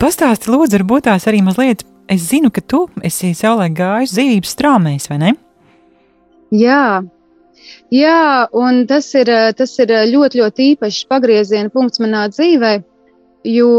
Pastāsti, 0.00 0.52
lūdzu, 0.52 0.78
varbūt 0.80 1.08
tās 1.08 1.28
arī 1.30 1.42
mazliet. 1.46 1.86
Es 2.10 2.28
zinu, 2.28 2.50
ka 2.52 2.60
tu 2.60 2.84
esi 3.04 3.32
savulaik 3.32 3.78
gājis 3.78 4.12
dzīvības 4.12 4.50
strāmēs, 4.52 5.08
vai 5.08 5.20
ne? 5.22 5.30
Jā, 6.54 7.00
jā, 7.90 8.18
un 8.52 8.84
tas 8.90 9.08
ir, 9.16 9.30
tas 9.56 9.72
ir 9.80 9.94
ļoti, 10.10 10.42
ļoti 10.42 10.68
īpašs 10.74 11.06
pagrieziena 11.08 11.72
punkts 11.72 12.02
manā 12.04 12.26
dzīvē, 12.30 12.74
jo 13.48 13.70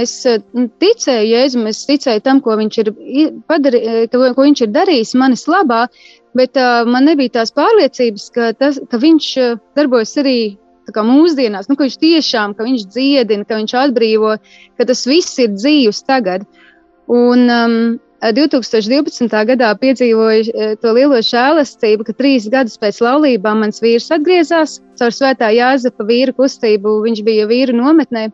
es 0.00 0.12
ticēju 0.82 1.30
Jēzum, 1.30 1.66
es 1.70 1.84
ticēju 1.88 2.22
tam, 2.22 2.40
ko 2.40 2.56
viņš 2.58 2.78
ir, 2.82 2.92
padarī, 3.50 3.80
ko 4.12 4.36
viņš 4.38 4.62
ir 4.62 4.70
darījis 4.74 5.14
manis 5.18 5.46
labā, 5.50 5.86
bet 6.36 6.54
man 6.86 7.08
nebija 7.08 7.40
tās 7.40 7.52
pārliecības, 7.56 8.30
ka, 8.34 8.52
tas, 8.58 8.80
ka 8.90 9.00
viņš 9.02 9.28
darbojas 9.76 10.16
arī 10.22 10.56
mūsdienās, 10.94 11.68
nu, 11.68 11.76
ka 11.76 11.86
viņš 11.86 11.98
tiešām, 11.98 12.54
ka 12.54 12.64
viņš 12.64 12.86
dziedina, 12.94 13.44
ka 13.44 13.58
viņš 13.58 13.74
atbrīvo, 13.74 14.36
ka 14.78 14.86
tas 14.86 15.06
viss 15.06 15.38
ir 15.38 15.50
dzīves 15.56 16.04
tagad. 16.06 16.46
Un, 17.06 17.50
um, 17.50 17.98
2012. 18.22 19.28
gadā 19.46 19.74
piedzīvoju 19.76 20.78
to 20.80 20.92
lielo 20.96 21.18
žēlastību, 21.20 22.06
ka 22.06 22.14
trīs 22.16 22.48
gadus 22.48 22.78
pēc 22.80 23.00
laulībām 23.04 23.60
mans 23.60 23.82
vīrs 23.82 24.08
atgriezās 24.10 24.80
caur 24.98 25.12
svētā 25.12 25.50
Jāzepa 25.52 26.06
vīru 26.06 26.32
kustību. 26.38 27.02
Viņš 27.04 27.22
bija 27.26 27.46
vīru 27.46 27.76
nometnē 27.76 28.30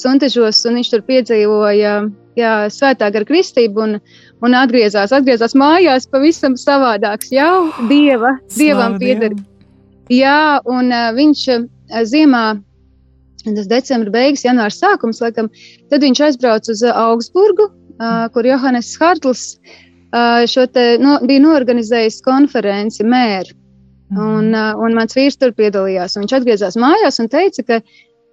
Suntežos, 0.00 0.62
un 0.68 0.78
viņš 0.80 0.90
tur 0.94 1.04
piedzīvoja 1.06 1.94
jā, 2.38 2.54
svētā 2.72 3.10
gara 3.12 3.26
kristību 3.28 3.84
un, 3.84 3.98
un 4.44 4.56
atgriezās, 4.56 5.12
atgriezās 5.16 5.56
mājās 5.58 6.08
pavisam 6.10 6.56
savādāks, 6.60 7.32
jau 7.34 7.68
dieva, 7.90 8.36
dievam 8.60 8.98
pieder. 9.00 9.36
Jā, 10.10 10.60
un 10.66 10.90
uh, 10.90 11.10
viņš 11.14 11.44
uh, 11.54 11.68
ziemā, 12.08 12.44
tas 13.44 13.70
decembra 13.70 14.12
beigas, 14.14 14.44
janvāra 14.46 14.74
sākums, 14.74 15.22
laikam, 15.22 15.50
tad 15.92 16.02
viņš 16.06 16.24
aizbrauca 16.26 16.74
uz 16.74 16.82
Augsburgu, 16.90 17.70
uh, 17.70 18.26
kur 18.34 18.48
Johannes 18.48 18.90
Hartls 18.98 19.44
uh, 19.54 20.42
šo 20.50 20.66
te 20.74 20.96
no, 21.02 21.18
bija 21.26 21.44
norganizējis 21.46 22.20
konferenci 22.26 23.06
mēru. 23.06 23.56
Un, 24.10 24.50
uh, 24.50 24.74
un 24.82 24.96
mans 24.98 25.14
vīrs 25.14 25.38
tur 25.38 25.52
piedalījās. 25.54 26.16
Viņš 26.18 26.32
atgriezās 26.40 26.74
mājās 26.80 27.20
un 27.22 27.28
teica, 27.30 27.62
ka 27.62 27.76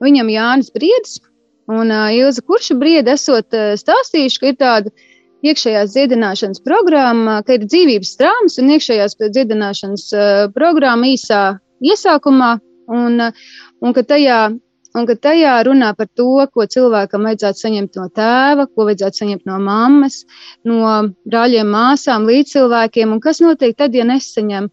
viņam 0.01 0.31
Jānis 0.33 0.71
Briedis 0.73 1.19
Un 1.67 1.91
uh, 1.91 2.07
Ilza 2.15 2.43
Kurša 2.47 2.77
briedi 2.79 3.11
esot 3.11 3.55
uh, 3.55 3.73
stāstījuši, 3.79 4.39
ka 4.39 4.51
ir 4.51 4.59
tāda 4.61 4.93
iekšējās 5.47 5.93
dziedināšanas 5.93 6.63
programma, 6.65 7.41
ka 7.45 7.57
ir 7.57 7.65
dzīvības 7.67 8.15
traumas 8.19 8.55
un 8.61 8.71
iekšējās 8.75 9.17
dziedināšanas 9.19 10.05
uh, 10.15 10.45
programma 10.55 11.11
īsā 11.11 11.41
iesākumā, 11.83 12.53
un, 12.87 13.19
uh, 13.27 13.43
un 13.83 13.93
ka 13.97 14.05
tajā 14.07 14.39
un 14.97 15.05
ka 15.05 15.15
tajā 15.27 15.53
runā 15.67 15.91
par 15.97 16.07
to, 16.17 16.29
ko 16.53 16.65
cilvēkam 16.65 17.27
vajadzētu 17.27 17.63
saņemt 17.63 17.99
no 17.99 18.07
tēva, 18.17 18.65
ko 18.71 18.87
vajadzētu 18.87 19.21
saņemt 19.21 19.45
no 19.49 19.59
mammas, 19.61 20.23
no 20.65 20.95
brāļiem, 21.29 21.69
māsām, 21.69 22.25
līdzcilvēkiem, 22.29 23.13
un 23.13 23.21
kas 23.23 23.43
notiek 23.43 23.77
tad, 23.77 23.95
ja 23.97 24.07
nesaņem. 24.07 24.71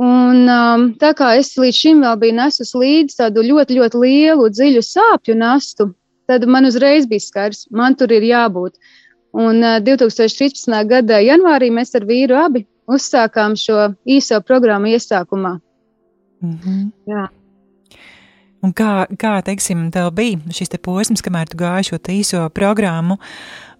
Un, 0.00 0.46
um, 0.48 0.84
tā 0.96 1.10
kā 1.16 1.34
es 1.36 1.52
līdz 1.60 1.76
šim 1.76 1.98
vēl 2.04 2.16
biju 2.22 2.36
nesus 2.38 2.70
līdzi 2.78 3.18
tādu 3.18 3.44
ļoti, 3.44 3.76
ļoti 3.76 4.00
lielu, 4.00 4.46
dziļu 4.48 4.82
sāpju 4.86 5.34
nastu, 5.36 5.90
tad 6.30 6.46
man 6.48 6.68
uzreiz 6.68 7.08
bija 7.10 7.20
skaidrs, 7.20 7.66
man 7.74 7.96
tur 8.00 8.12
ir 8.16 8.24
jābūt. 8.24 8.78
Un 9.36 9.60
uh, 9.60 9.76
2013. 9.84 10.72
gada 10.88 11.20
janvārī 11.20 11.68
mēs 11.74 11.92
ar 11.98 12.06
vīru 12.08 12.38
abi 12.40 12.64
uzsākām 12.90 13.58
šo 13.60 13.90
īso 14.08 14.40
programmu 14.46 14.94
iesākumā. 14.94 15.58
Mm 16.40 16.56
-hmm. 16.56 16.88
Jā. 17.06 17.28
Un 18.60 18.72
kā, 18.76 19.06
kā 19.16 19.38
teiksim, 19.44 19.90
tev 19.90 20.10
bija 20.12 20.38
šis 20.52 20.68
te 20.68 20.78
posms, 20.78 21.22
kamēr 21.24 21.48
tu 21.48 21.56
gāji 21.56 21.90
šo 21.90 21.98
īso 22.12 22.48
programmu, 22.48 23.16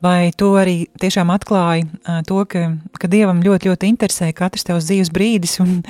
vai 0.04 0.32
tu 0.36 0.52
arī 0.58 0.84
tiešām 1.00 1.30
atklāji 1.34 1.86
uh, 1.86 2.20
to, 2.26 2.42
ka, 2.48 2.66
ka 3.00 3.10
Dievam 3.10 3.42
ļoti, 3.44 3.70
ļoti 3.70 3.90
interesē 3.92 4.30
katrs 4.36 4.66
tavs 4.68 4.88
dzīves 4.88 5.12
brīdis 5.14 5.58
un, 5.62 5.80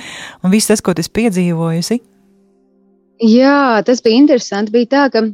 un 0.43 0.53
viss 0.53 0.71
tas, 0.71 0.83
ko 0.83 0.95
tu 0.97 1.05
piedzīvojusi? 1.05 2.01
Jā, 3.21 3.81
tas 3.85 4.01
bija 4.01 4.17
interesanti. 4.17 4.73
Bija 4.73 4.89
tā, 4.89 5.05
ka 5.13 5.25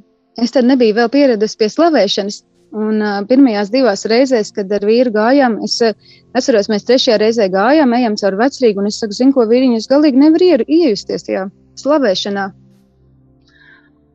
es 0.44 0.54
tad 0.54 0.68
nebiju 0.68 0.98
vēl 0.98 1.12
pieradusi 1.14 1.60
pie 1.60 1.72
slavēšanas. 1.72 2.44
Un 2.78 3.00
uh, 3.00 3.22
pirmajās 3.24 3.70
divās 3.72 4.04
reizēs, 4.12 4.52
kad 4.52 4.72
ar 4.76 4.84
vīru 4.84 5.14
gājām, 5.16 5.56
es 5.64 5.78
uh, 5.86 5.96
atceros, 6.36 6.68
mēs 6.68 6.84
trešajā 6.90 7.16
reizē 7.22 7.48
gājām, 7.54 7.96
ejam 7.96 8.18
caur 8.20 8.36
vecrīgu, 8.42 8.84
un 8.84 8.90
es 8.90 9.00
saku, 9.00 9.16
zinu, 9.16 9.32
ko 9.38 9.46
vīriņus 9.48 9.88
galīgi 9.88 10.20
nevar 10.20 10.44
iejusties 10.68 11.24
tajā 11.30 11.46
slavēšanā. 11.80 12.50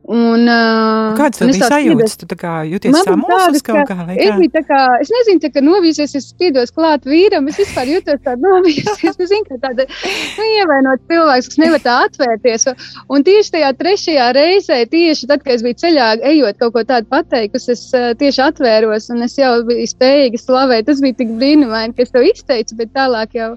Un, 0.03 0.41
uh, 0.51 1.13
Kāds 1.15 1.39
tev 1.39 1.47
bija 1.47 1.69
sajūtas? 1.71 2.17
Tu 2.19 2.35
kā 2.35 2.51
jūties 2.67 2.97
samulsis 3.07 3.63
kaut 3.63 3.85
kā 3.87 3.95
kā? 3.95 4.15
Es, 4.19 4.41
tā 4.51 4.61
kā, 4.67 4.79
es 4.99 5.11
nezinu, 5.13 5.39
tā 5.39 5.49
kā 5.53 5.61
novīsies, 5.63 6.15
es 6.19 6.25
spiedos 6.33 6.73
klāt 6.75 7.05
vīram, 7.07 7.45
es 7.47 7.61
vispār 7.61 7.87
jūtos 7.87 8.19
tā 8.25 8.33
novīsies, 8.35 9.13
es 9.13 9.29
zinu, 9.31 9.45
ka 9.47 9.61
tāda, 9.63 9.85
nu, 9.87 10.47
ievainot 10.57 11.05
cilvēks, 11.07 11.47
kas 11.53 11.61
nevar 11.63 11.83
tā 11.85 11.93
atvērties. 12.09 12.67
Un 13.15 13.23
tieši 13.23 13.53
tajā 13.55 13.69
trešajā 13.79 14.25
reizē, 14.35 14.81
tieši 14.91 15.29
tad, 15.31 15.45
kad 15.45 15.55
es 15.55 15.63
biju 15.63 15.79
ceļā, 15.85 16.09
ejot 16.33 16.59
kaut 16.59 16.75
ko 16.75 16.83
tādu 16.89 17.07
pateikusi, 17.13 17.71
es 17.71 17.85
uh, 17.95 18.11
tieši 18.19 18.43
atvēros 18.49 19.07
un 19.15 19.23
es 19.23 19.37
jau 19.39 19.53
biju 19.69 19.87
spējīga 19.87 20.41
slavēt. 20.41 20.89
Tas 20.89 20.99
bija 21.05 21.21
tik 21.21 21.31
brīnumaini, 21.39 21.95
ka 21.95 22.03
es 22.03 22.11
to 22.11 22.25
izteicu, 22.27 22.75
bet 22.81 22.91
tālāk 22.91 23.39
jau 23.39 23.53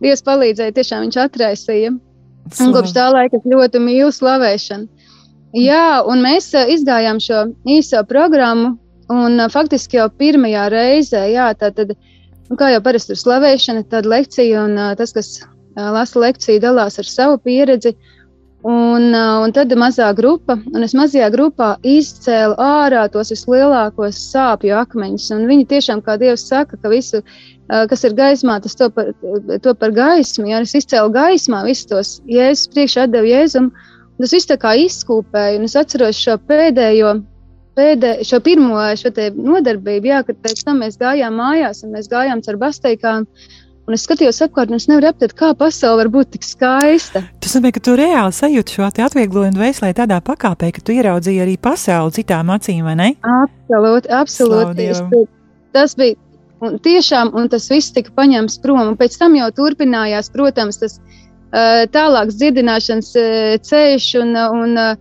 Dievs 0.00 0.24
palīdzēja, 0.24 0.72
tiešām 0.78 1.04
viņš 1.04 1.20
atraisīja. 1.26 1.92
Un 2.64 2.72
kopš 2.72 2.94
tā 2.96 3.10
laika 3.12 3.36
es 3.36 3.44
ļoti 3.44 3.82
mīlu 3.84 4.08
slavēšanu. 4.16 4.99
Jā, 5.56 6.02
un 6.06 6.22
mēs 6.22 6.52
izgājām 6.54 7.18
šo 7.22 7.48
īso 7.66 8.04
programmu. 8.06 8.76
Un 9.10 9.42
faktiski 9.50 9.98
jau 9.98 10.06
pirmajā 10.06 10.68
reizē, 10.70 11.24
jā, 11.32 11.48
tā 11.58 11.72
tad, 11.74 11.96
nu, 12.46 12.54
kā 12.58 12.68
jau 12.70 12.82
parasti 12.84 13.16
ir 13.16 13.18
slavēšana, 13.18 13.82
tad 13.90 14.06
lekcija 14.06 14.62
un 14.68 14.78
tas, 15.00 15.10
kas 15.16 15.32
lasa 15.74 16.22
lekciju, 16.22 16.62
dalās 16.62 17.00
ar 17.02 17.08
savu 17.08 17.40
pieredzi. 17.42 17.96
Un, 18.60 19.14
un 19.16 19.52
tad 19.56 19.72
mazā 19.80 20.10
grupa, 20.14 20.58
un 20.68 20.84
es 20.84 20.92
mazajā 20.92 21.30
grupā 21.32 21.72
izcēlu 21.80 22.58
ārā 22.60 23.06
tos 23.08 23.32
vislielākos 23.32 24.18
sāpju 24.30 24.74
akmeņus. 24.76 25.30
Viņi 25.48 25.64
tiešām, 25.70 26.02
kā 26.04 26.18
Dievs 26.20 26.44
saka, 26.44 26.76
ka 26.76 26.92
visu, 26.92 27.22
kas 27.66 28.04
ir 28.04 28.14
gaismā, 28.18 28.58
tas 28.60 28.76
to 28.76 28.90
par, 28.92 29.14
to 29.64 29.74
par 29.74 29.96
gaismu. 29.96 30.50
Jā, 30.52 30.60
es 30.60 30.76
izcēlu 30.76 31.08
gaismā 31.16 31.64
visus 31.64 31.88
tos 31.88 32.10
jēzus 32.28 32.68
priekšā 32.76 33.08
atdevu 33.08 33.32
jēzumu. 33.32 33.88
Tas 34.20 34.34
viss 34.36 34.48
tā 34.48 34.56
kā 34.60 34.74
izkūpēja, 34.76 35.56
un 35.58 35.64
es 35.64 35.76
atceros 35.80 36.18
šo 36.20 36.36
pēdējo, 36.48 37.14
pēdē, 37.78 38.18
šo 38.26 38.40
pirmo 38.44 38.82
šo 39.00 39.12
nodarbību, 39.36 40.10
jā, 40.12 40.20
kad 40.26 40.38
pēc 40.44 40.62
tam 40.66 40.82
mēs 40.84 41.00
gājām 41.00 41.40
mājās, 41.40 41.82
un 41.86 41.96
mēs 41.96 42.10
gājām 42.12 42.44
caur 42.44 42.60
basteikām. 42.60 43.26
Un 43.88 43.96
es 43.96 44.04
skatījos 44.06 44.38
apkārt, 44.44 44.70
un 44.70 44.78
es 44.78 44.86
nevaru 44.86 45.08
aptvert, 45.08 45.32
kā 45.34 45.48
pasaule 45.58 46.04
var 46.04 46.10
būt 46.14 46.34
tik 46.36 46.44
skaista. 46.46 47.24
Tas 47.42 47.56
nozīmē, 47.56 47.72
ka 47.74 47.80
tu 47.82 47.96
reāli 47.98 48.36
sajūti 48.36 48.76
šo 48.76 48.86
atvieglojumu 48.86 49.56
dvēselē 49.56 49.90
tādā 49.98 50.20
pakāpē, 50.22 50.68
ka 50.76 50.84
tu 50.84 50.94
ieraudzīji 50.94 51.42
arī 51.42 51.56
pasauli 51.58 52.14
citām 52.20 52.52
acīm, 52.54 52.84
vai 52.86 52.94
ne? 53.00 53.08
Absolūti, 53.24 54.12
absolūti. 54.20 55.24
Tas 55.74 55.96
bija 55.98 56.14
un 56.62 56.78
tiešām, 56.84 57.32
un 57.34 57.48
tas 57.50 57.66
viss 57.72 57.94
tika 57.96 58.12
paņemts 58.14 58.60
prom. 58.62 58.82
Un 58.92 58.96
pēc 59.00 59.16
tam 59.18 59.34
jau 59.38 59.48
turpinājās, 59.56 60.30
protams, 60.34 60.78
tas 60.82 61.00
tālāks 61.50 62.38
dziedināšanas 62.38 63.10
eh, 63.18 63.56
ceļš, 63.66 64.06
un, 64.22 64.36
un 64.38 64.78
eh, 64.78 64.92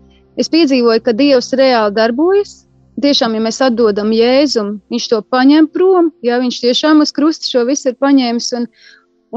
es 0.41 0.49
piedzīvoju, 0.49 1.03
ka 1.05 1.13
Dievs 1.13 1.53
reāli 1.53 1.93
darbojas. 1.93 2.63
Tiešām, 2.99 3.37
ja 3.37 3.41
mēs 3.45 3.61
atdodam 3.63 4.09
Jēzum, 4.11 4.73
viņš 4.91 5.05
to 5.07 5.21
paņem 5.31 5.69
prom, 5.71 6.09
ja 6.25 6.39
viņš 6.41 6.57
tiešām 6.65 6.99
uz 7.05 7.13
krusta 7.15 7.47
šo 7.47 7.63
visu 7.69 7.93
ir 7.93 7.95
paņēmis. 8.01 8.49
Un, 8.57 8.65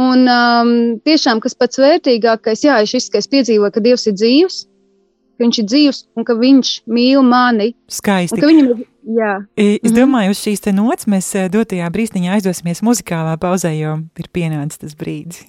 un 0.02 0.25
um, 0.26 0.73
tiešām, 1.07 1.38
kas 1.45 1.54
pats 1.54 1.78
vērtīgākais, 1.78 2.64
jā, 2.66 2.81
ir 2.83 2.90
šis, 2.90 3.07
ka 3.12 3.23
es 3.23 3.31
piedzīvoju, 3.31 3.71
ka 3.76 3.85
Dievs 3.85 4.09
ir 4.11 4.16
dzīvs, 4.19 4.59
ka 5.37 5.47
viņš 5.47 5.62
ir 5.62 5.71
dzīvs 5.71 6.02
un 6.19 6.26
ka 6.26 6.38
viņš 6.40 6.75
mīl 6.90 7.23
mani. 7.23 7.71
Skaisti. 7.87 8.42
Viņam, 8.42 8.83
jā. 9.21 9.33
Es 9.54 9.78
-hmm. 9.78 9.97
domāju, 10.00 10.35
uz 10.35 10.42
šīs 10.42 10.66
nots 10.75 11.07
mēs 11.07 11.31
dotajā 11.52 11.87
brīdiņā 11.87 12.40
aizdosimies 12.40 12.83
muzikālā 12.83 13.38
pauzē, 13.38 13.76
jo 13.78 14.00
ir 14.19 14.33
pienācis 14.33 14.83
tas 14.83 14.99
brīdis. 14.99 15.47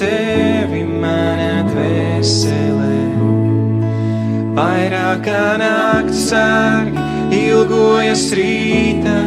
Tevi 0.00 0.82
mana 0.84 1.64
dvēselē. 1.68 2.98
Vairāk 4.54 5.24
kā 5.26 5.46
nakts 5.60 6.28
sargi 6.30 7.02
ilgojas 7.34 8.28
rītā, 8.38 9.18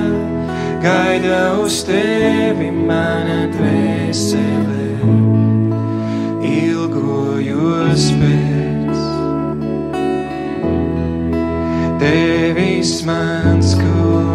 gaida 0.83 1.41
uz 1.63 1.81
tevi 1.87 2.69
mana 2.71 3.47
dvēselē. 3.55 4.87
Ilgojos 6.47 8.07
pēc 8.21 9.03
tevis 12.01 13.01
mans 13.07 13.75
kungs, 13.81 14.26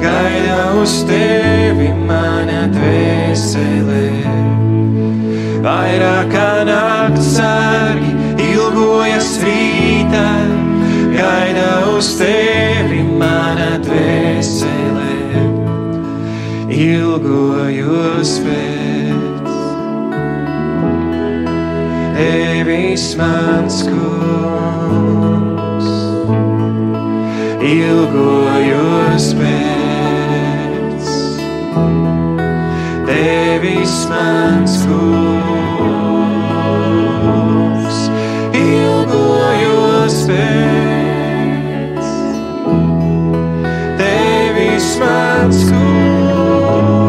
gaida 0.00 0.60
uz 0.80 0.94
tevi 1.08 1.90
mana 2.08 2.64
dvēselē. 2.72 4.08
Vairāk 5.64 6.30
kā 6.32 6.50
nakts 6.68 7.34
sargi 7.36 8.12
ilgojas 8.50 9.30
rītā, 9.44 10.28
gaida 11.12 11.70
uz 11.92 12.08
tevi 12.20 13.02
mana 13.20 13.76
dvēselē. 13.84 15.16
Ilgojos 16.80 18.38
pēc 18.46 19.50
tevis 22.16 23.06
mans 23.20 23.82
kungs, 23.88 25.10
ilgojos 27.74 29.32
pēc 29.36 29.59
mans 34.10 34.74
kungs, 34.90 36.10
ilgojos 38.58 40.16
pēc 40.30 42.08
tevis 44.00 44.88
mans 45.02 45.58
kungs, 45.70 47.06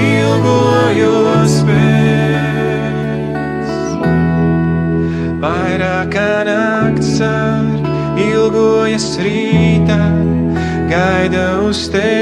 ilgojos 0.00 1.54
pēc. 1.68 3.68
Vairāk 5.44 6.08
kā 6.16 6.32
nakts 6.48 7.08
sargi 7.20 8.24
ilgojas 8.30 9.08
rītā 9.20 10.00
gaida 10.88 11.44
uz 11.68 11.80
tevi 11.92 12.15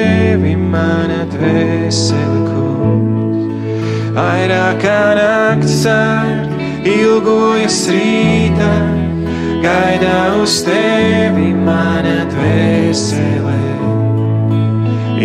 dvēsele, 1.45 2.41
kungs. 2.49 3.73
Vairāk 4.15 4.79
kā 4.85 5.03
nakts 5.19 5.73
sargi 5.83 6.69
ilgojas 6.95 7.79
rītā, 7.91 8.75
gaida 9.65 10.19
uz 10.41 10.55
tevi 10.67 11.51
mana 11.67 12.19
dvēsele, 12.33 13.63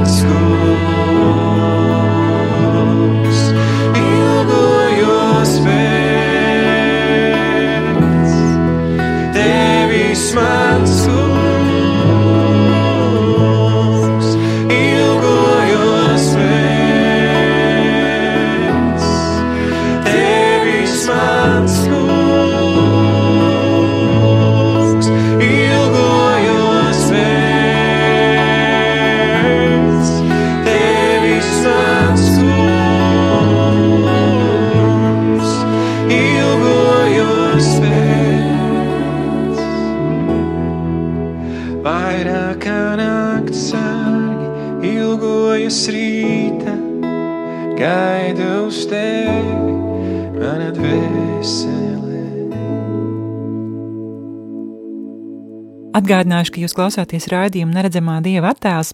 Atgādināšu, 55.99 56.53
ka 56.55 56.63
jūs 56.63 56.75
klausāties 56.77 57.27
raidījuma 57.31 57.75
Neredzamā 57.75 58.19
dieva 58.23 58.53
attēls, 58.53 58.93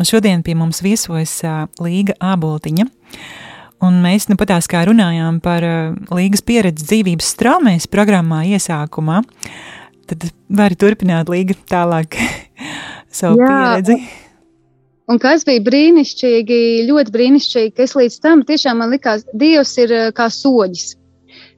un 0.00 0.08
šodien 0.08 0.42
pie 0.46 0.56
mums 0.58 0.82
viesojas 0.82 1.36
Līga 1.82 2.16
Āboltiņa. 2.32 2.86
Un 3.86 4.00
mēs 4.04 4.26
nu 4.28 4.36
patās 4.40 4.68
kā 4.68 4.82
runājām 4.88 5.38
par 5.44 5.64
Līgas 6.12 6.42
pieredzi 6.44 6.84
dzīvības 6.84 7.30
straumēs 7.36 7.88
programmā 7.92 8.42
iesākumā. 8.50 9.22
Tad 10.10 10.26
vari 10.52 10.76
turpināt 10.80 11.30
Līga 11.32 11.56
tālāk 11.70 12.18
savu 13.20 13.40
Jā. 13.40 13.52
pieredzi. 13.52 14.00
Un 15.10 15.18
kas 15.18 15.42
bija 15.46 15.62
brīnišķīgi, 15.66 16.58
ļoti 16.86 17.14
brīnišķīgi, 17.14 17.72
ka 17.74 17.86
es 17.86 17.96
līdz 17.98 18.18
tam 18.22 18.44
tiešām 18.46 18.78
man 18.82 18.92
likās, 18.94 19.24
Dievs 19.34 19.72
ir 19.82 19.94
kā 20.14 20.28
soģis. 20.30 20.92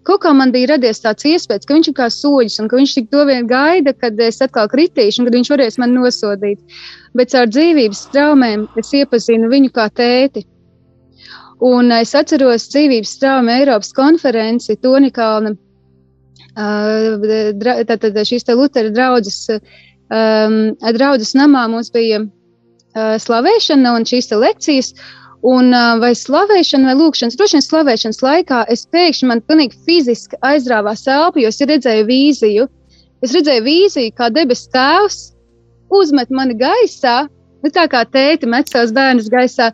Kaut 0.03 0.25
kā 0.25 0.33
man 0.35 0.51
bija 0.51 0.73
radies 0.73 0.99
tāds 1.03 1.27
iespējas, 1.29 1.67
ka 1.69 1.77
viņš 1.77 1.88
ir 1.93 1.95
kā 1.95 2.09
soļus, 2.11 2.59
un 2.59 2.71
ka 2.71 2.79
viņš 2.81 2.95
tik 2.97 3.11
to 3.12 3.23
vien 3.29 3.47
gaida, 3.47 3.93
kad 3.95 4.19
es 4.19 4.41
atkal 4.43 4.67
kritīšu, 4.73 5.23
un 5.23 5.29
kad 5.29 5.37
viņš 5.38 5.51
varēs 5.53 5.79
mani 5.79 5.95
nosodīt. 6.01 6.59
Bet 7.15 7.31
caur 7.31 7.47
dzīvības 7.47 8.01
traumēm 8.15 8.67
es 8.83 8.91
iepazinu 8.99 9.51
viņu 9.53 9.71
kā 9.77 9.87
tēti. 9.95 10.43
Un 11.62 11.95
es 11.95 12.17
atceros 12.19 12.67
dzīvības 12.73 13.15
traumu 13.23 13.55
Eiropas 13.55 13.93
konferenci 13.95 14.75
Tonikalna. 14.83 15.55
Tātad 16.59 18.19
šīs 18.27 18.49
te 18.49 18.57
Lutera 18.59 18.91
draudzes, 18.91 19.47
draudzes 20.11 21.37
namā 21.38 21.69
mums 21.71 21.93
bija 21.95 22.25
slavēšana 22.97 23.95
un 23.95 24.09
šīs 24.11 24.33
lekcijas. 24.35 24.91
Un 25.42 25.74
vai 25.98 26.12
slavēšana 26.14 26.92
vai 26.92 26.94
lūkšanas, 27.00 27.35
droši 27.38 27.57
vien 27.59 27.64
slavēšanas 27.66 28.22
laikā 28.22 28.61
es 28.70 28.85
pēkšņi 28.94 29.26
man 29.26 29.40
pilnīgi 29.42 29.81
fiziski 29.87 30.38
aizrāvās 30.46 31.02
elpu, 31.11 31.42
jo 31.42 31.50
es 31.50 31.59
redzēju 31.59 32.07
vīziju. 32.07 32.68
Es 33.26 33.35
redzēju 33.35 33.64
vīziju, 33.66 34.12
kā 34.18 34.28
debesu 34.31 34.70
tēvs 34.74 35.18
uzmet 35.92 36.31
mani 36.31 36.55
gaisā, 36.59 37.24
nu, 37.62 37.70
tā 37.74 37.88
kā 37.90 38.05
tēti 38.07 38.46
met 38.50 38.70
savus 38.70 38.94
bērnus 38.94 39.31
gaisā. 39.33 39.72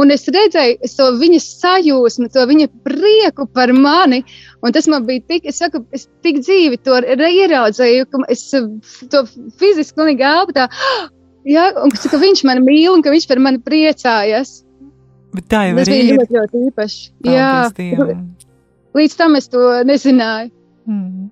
Un 0.00 0.12
es 0.14 0.24
redzēju 0.30 0.88
to 0.94 1.10
viņa 1.18 1.42
sajūsmu, 1.44 2.30
to 2.32 2.46
viņa 2.48 2.70
prieku 2.86 3.44
par 3.52 3.72
mani. 3.76 4.22
Un 4.64 4.72
tas 4.72 4.88
man 4.88 5.04
bija 5.08 5.24
tik, 5.28 5.48
es 5.50 5.60
saku, 5.60 5.82
es 5.96 6.06
tik 6.24 6.40
dzīvi 6.44 6.80
to 6.86 7.00
ieraudzīju, 7.02 8.08
ka 8.08 8.24
es 8.32 8.46
to 9.12 9.24
fiziski 9.60 9.98
pilnīgi 9.98 10.28
elpu 10.32 10.56
tā. 10.56 10.70
Jā, 11.48 11.70
un 11.80 11.92
ka 11.92 12.18
viņš 12.20 12.44
mani 12.44 12.64
mīl 12.64 12.92
un 12.92 13.02
ka 13.04 13.12
viņš 13.12 13.26
par 13.28 13.40
mani 13.40 13.60
priecājas. 13.64 14.60
Bet 15.34 15.48
tā 15.50 15.64
jau 15.68 15.76
Tas 15.78 15.90
bija 15.90 16.06
ir. 16.06 16.20
ļoti, 16.20 16.36
ļoti. 16.38 16.62
Paldies 16.76 16.94
Jā, 17.24 18.16
līdz 18.98 19.18
tam 19.18 19.36
es 19.38 19.50
to 19.50 19.66
nezināju. 19.86 20.50
Mm. 20.90 21.28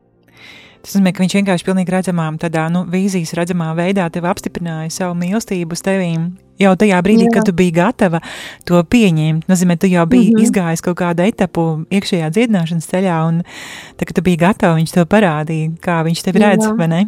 Tas 0.79 0.95
nozīmē, 0.95 1.13
ka 1.13 1.25
viņš 1.25 1.39
vienkārši 1.41 1.67
pilnīgi 1.67 1.93
redzamā, 1.93 2.29
tādā 2.39 2.69
nu, 2.73 2.85
vīzijas 2.89 3.35
redzamā 3.35 3.73
veidā 3.77 4.07
tev 4.15 4.29
apstiprināja 4.31 4.93
savu 4.95 5.19
mīlestību 5.19 5.75
uz 5.75 5.83
tevīm, 5.83 6.29
Jau 6.59 6.73
tajā 6.75 6.99
brīdī, 7.07 7.29
Jā. 7.29 7.37
kad 7.37 7.47
tu 7.47 7.55
biji 7.55 7.73
gatava 7.77 8.19
to 8.67 8.81
pieņemt, 8.83 9.47
nozīmē, 9.51 9.77
tu 9.79 9.87
jau 9.87 10.05
biji 10.11 10.33
mm 10.33 10.39
-hmm. 10.39 10.43
izgājis 10.43 10.83
kaut 10.83 10.99
kādu 10.99 11.23
etapu 11.23 11.85
iekšējā 11.87 12.31
dziedināšanas 12.35 12.91
ceļā, 12.91 13.19
un 13.29 13.43
tā, 13.95 14.05
kad 14.05 14.15
tu 14.17 14.23
biji 14.27 14.41
gatava, 14.43 14.75
viņš 14.75 14.95
to 14.95 15.05
parādīja, 15.07 15.71
kā 15.79 16.03
viņš 16.03 16.23
tevi 16.25 16.43
redz, 16.43 16.67
Jā. 16.67 16.75
vai 16.77 16.89
ne? 16.89 17.07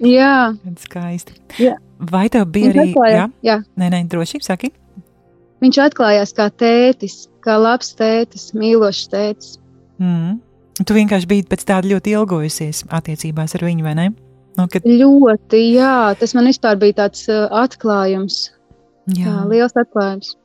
Jā. 0.00 0.56
Skaisti. 0.80 1.32
Jā. 1.58 1.76
Vai 1.98 2.28
tev 2.28 2.46
bija 2.46 2.70
arī... 2.70 2.94
Jā? 3.12 3.28
Jā. 3.42 3.62
Nē, 3.76 3.90
nē, 3.90 4.08
droši, 4.08 4.38
saki. 4.40 4.72
Viņš 5.64 5.78
atklājās 5.88 6.34
kā 6.36 6.48
tētis, 6.54 7.26
kā 7.42 7.56
labs 7.58 7.90
tētis, 7.98 8.52
mīlošs 8.54 9.08
tētis. 9.10 9.56
Mm. 9.98 10.38
Tu 10.78 10.94
vienkārši 10.94 11.26
biji 11.26 11.46
pēc 11.50 11.64
tāda 11.66 11.90
ļoti 11.90 12.14
ilgojusies 12.14 12.84
attiecībās 12.94 13.56
ar 13.58 13.64
viņu, 13.66 13.86
vai 13.86 13.94
ne? 13.98 14.08
Nu, 14.58 14.66
kad... 14.70 14.86
Ļoti, 14.86 15.62
jā, 15.74 16.14
tas 16.18 16.34
man 16.34 16.50
vispār 16.50 16.78
bija 16.78 17.00
tāds 17.04 17.24
uh, 17.30 17.46
atklājums. 17.64 18.48
Jā, 19.10 19.24
jā 19.26 19.40
liels 19.50 19.74
atklājums. 19.78 20.36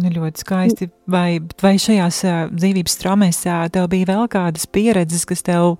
Nu, 0.00 0.08
ļoti 0.08 0.40
skaisti. 0.40 0.88
Vai, 1.12 1.36
vai 1.60 1.74
šajās 1.80 2.22
uh, 2.24 2.36
dzīvības 2.52 2.96
traumēs 3.02 3.42
uh, 3.44 3.66
tev 3.72 3.90
bija 3.92 4.08
vēl 4.14 4.24
kādas 4.32 4.64
pieredzes, 4.64 5.26
kas 5.28 5.44
tev 5.44 5.74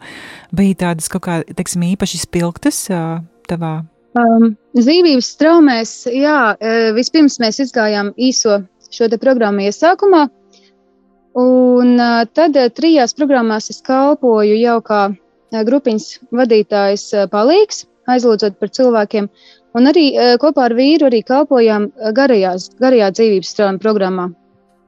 bija 0.53 0.83
tādas 0.85 1.09
kaut 1.13 1.25
kā, 1.25 1.39
teiksim, 1.49 1.87
īpaši 1.95 2.21
spilgtas 2.27 2.85
uh, 2.93 3.23
tavā? 3.49 3.79
Um, 4.13 4.53
dzīvības 4.77 5.31
traumēs, 5.41 5.93
jā, 6.13 6.39
uh, 6.53 6.91
vispirms 6.97 7.39
mēs 7.41 7.63
izgājām 7.65 8.13
īso 8.21 8.61
šo 8.93 9.09
programmu 9.17 9.65
iesākumā, 9.65 10.27
Un 11.33 11.97
tad 12.37 12.57
trijās 12.77 13.15
programmās 13.17 13.71
es 13.73 13.81
kalpoju 13.85 14.57
jau 14.59 14.77
kā 14.85 15.01
grupiņas 15.53 16.09
vadītājs 16.33 17.07
palīgs, 17.33 17.87
aizlūdzot 18.13 18.59
par 18.61 18.69
cilvēkiem, 18.69 19.29
un 19.79 19.89
arī 19.89 20.05
kopā 20.43 20.67
ar 20.69 20.75
vīru 20.77 21.09
arī 21.09 21.23
kalpojām 21.25 21.89
garajās, 22.13 22.69
garajā 22.81 23.09
dzīvības 23.17 23.53
strāvuma 23.55 23.81
programmā. 23.81 24.29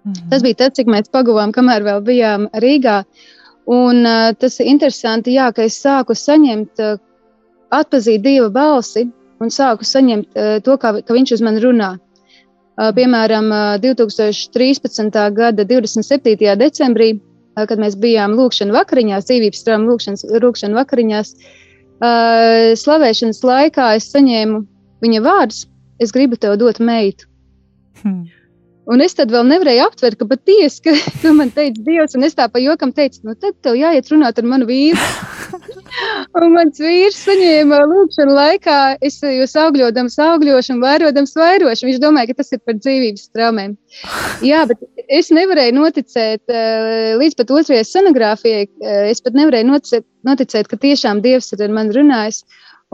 Mhm. 0.04 0.28
Tas 0.30 0.44
bija 0.44 0.60
tad, 0.60 0.76
cik 0.76 0.90
mēs 0.92 1.08
pagavām, 1.08 1.52
kamēr 1.52 1.86
vēl 1.86 2.04
bijām 2.04 2.48
Rīgā. 2.52 3.04
Un 3.64 4.04
tas 4.36 4.60
ir 4.60 4.68
interesanti, 4.68 5.38
jā, 5.38 5.48
ka 5.56 5.64
es 5.64 5.80
sāku 5.80 6.12
saņemt, 6.12 6.82
atpazīt 7.80 8.22
Dieva 8.24 8.50
balsi 8.52 9.06
un 9.42 9.52
sāku 9.52 9.86
saņemt 9.86 10.38
to, 10.64 10.76
kā, 10.80 10.94
ka 11.02 11.16
viņš 11.16 11.36
uz 11.36 11.44
mani 11.44 11.62
runā. 11.64 11.94
Piemēram, 12.74 13.50
2013. 13.82 15.18
gada 15.34 15.66
27. 15.68 16.56
decembrī, 16.58 17.10
kad 17.54 17.78
mēs 17.78 17.94
bijām 18.02 18.34
lūkšanas 18.34 18.74
vakariņās, 18.74 19.28
dzīvības 19.28 19.60
strāma 19.62 19.92
lūkšanas, 19.92 20.24
lūkšanas 20.42 20.78
vakariņās, 20.80 21.34
slavēšanas 22.82 23.44
laikā 23.46 23.92
es 23.98 24.08
saņēmu 24.10 24.64
viņa 25.04 25.22
vārdus: 25.22 25.66
Es 26.02 26.10
gribu 26.10 26.36
tev 26.40 26.56
dot 26.58 26.80
meitu. 26.82 27.28
Hmm. 28.02 28.24
Un 28.90 29.00
es 29.00 29.16
tad 29.16 29.30
vēl 29.32 29.46
nevarēju 29.48 29.84
aptvert, 29.86 30.18
ka 30.20 30.26
patiesi, 30.28 30.82
ka 30.84 30.92
tu 31.22 31.32
man 31.36 31.52
teici, 31.54 31.80
Dievs, 31.86 32.16
un 32.18 32.26
es 32.26 32.36
tā 32.36 32.50
pa 32.52 32.60
jokam 32.60 32.92
teicu, 32.92 33.22
nu 33.24 33.36
tad 33.38 33.56
tev 33.64 33.78
jāiet 33.78 34.10
runāt 34.12 34.40
ar 34.40 34.48
manu 34.48 34.68
vīru. 34.68 35.00
un 36.40 36.52
mans 36.52 36.80
vīrs 36.82 37.20
saņēma 37.24 37.78
lūkšanu 37.88 38.34
laikā, 38.36 38.78
es 39.04 39.20
jūs 39.24 39.56
augļodams 39.60 40.18
augļošu 40.26 40.74
un 40.76 40.82
vairodams 40.84 41.32
vairošu. 41.38 41.88
Viņš 41.88 42.02
domāja, 42.02 42.30
ka 42.30 42.42
tas 42.42 42.52
ir 42.52 42.60
par 42.64 42.76
dzīvības 42.80 43.30
traumēm. 43.36 43.76
Jā, 44.50 44.64
bet 44.68 44.84
es 45.08 45.32
nevarēju 45.34 45.78
noticēt 45.78 46.52
eh, 46.52 47.14
līdz 47.20 47.40
pat 47.40 47.54
otrajai 47.56 47.86
sonogrāfijai, 47.88 48.66
eh, 48.68 49.08
es 49.14 49.24
pat 49.24 49.38
nevarēju 49.38 49.70
noticēt, 49.70 50.06
noticēt 50.28 50.68
ka 50.68 50.80
tiešām 50.84 51.24
Dievs 51.24 51.52
ir 51.56 51.64
ar 51.64 51.72
mani 51.72 51.96
runājis. 51.96 52.44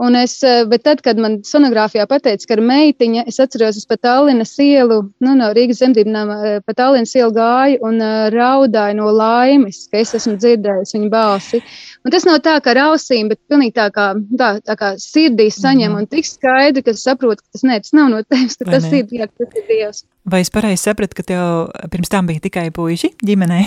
Un 0.01 0.15
es, 0.17 0.39
eh, 0.41 0.63
bet 0.65 0.81
tad, 0.81 1.03
kad 1.05 1.19
man 1.21 1.35
sonogrāfijā 1.45 2.07
pateica, 2.09 2.47
ka 2.49 2.55
ir 2.57 2.63
meitiņa, 2.65 3.23
es 3.29 3.37
atceros, 3.43 3.77
es 3.77 3.85
pa 3.85 3.99
Tallinas 4.01 4.55
ielu, 4.57 4.97
nu, 5.21 5.33
no 5.37 5.49
Rīgas 5.53 5.83
zemdībnām, 5.83 6.31
eh, 6.33 6.55
pa 6.65 6.73
Tallinas 6.73 7.13
ielu 7.13 7.29
gāju 7.35 7.77
un 7.85 8.01
uh, 8.01 8.29
raudāju 8.33 8.97
no 8.97 9.11
laimes, 9.13 9.83
ka 9.91 9.99
es 10.01 10.15
esmu 10.17 10.39
dzirdējusi 10.41 10.97
viņa 10.97 11.11
balsi. 11.13 11.61
Un 12.01 12.15
tas 12.15 12.25
nav 12.25 12.39
tā 12.41 12.55
kā 12.65 12.73
ar 12.73 12.79
ausīm, 12.87 13.29
bet 13.29 13.37
pilnīgi 13.45 13.75
tā 13.77 13.85
kā, 13.93 14.07
tā, 14.41 14.49
tā 14.65 14.77
kā 14.79 14.89
sirdī 14.97 15.51
saņem 15.53 15.91
mm. 15.91 15.99
un 16.01 16.09
tik 16.09 16.25
skaidri, 16.25 16.81
ka 16.87 16.97
saprotu, 16.97 17.45
ka 17.45 17.59
tas, 17.59 17.67
ne, 17.69 17.77
tas 17.85 17.93
nav 17.93 18.09
no 18.09 18.23
tevis, 18.25 18.57
ka 18.57 18.65
Vai 18.65 18.73
tas 18.79 18.89
ne? 18.89 19.03
ir, 19.03 19.15
jā, 19.21 19.29
tas 19.37 19.61
ir 19.61 19.69
Dievs. 19.69 20.01
Vai 20.33 20.41
es 20.41 20.49
pareizi 20.49 20.81
sapratu, 20.81 21.19
ka 21.19 21.27
tev 21.29 21.45
pirms 21.93 22.09
tam 22.09 22.25
bija 22.31 22.41
tikai 22.49 22.71
puiši 22.73 23.13
ģimenē? 23.21 23.61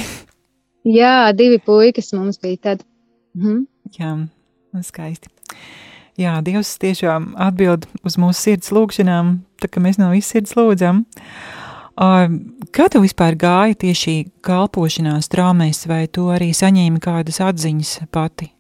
Jā, 0.99 1.31
divi 1.31 1.63
puikas 1.63 2.11
mums 2.19 2.43
bija 2.43 2.59
tad. 2.67 2.85
Mhm. 3.39 3.65
Jā, 4.01 4.17
skaisti. 4.83 5.31
Jā, 6.21 6.37
Dievs 6.47 6.77
tiešām 6.79 7.33
atbild 7.43 7.89
uz 8.07 8.15
mūsu 8.23 8.39
sirds 8.39 8.71
lūgšanām, 8.75 9.41
tā 9.59 9.67
kā 9.67 9.83
mēs 9.83 9.99
no 9.99 10.13
visas 10.13 10.31
sirds 10.31 10.55
lūdzam. 10.55 11.03
Kā 11.95 12.87
tev 12.91 13.03
vispār 13.03 13.35
gāja 13.39 13.75
tieši 13.83 14.15
kalpošanās 14.47 15.31
traumēs, 15.31 15.85
vai 15.91 16.05
tu 16.07 16.29
arī 16.31 16.53
saņēmi 16.55 17.03
kādas 17.03 17.41
atziņas 17.43 17.97
pati? 18.15 18.53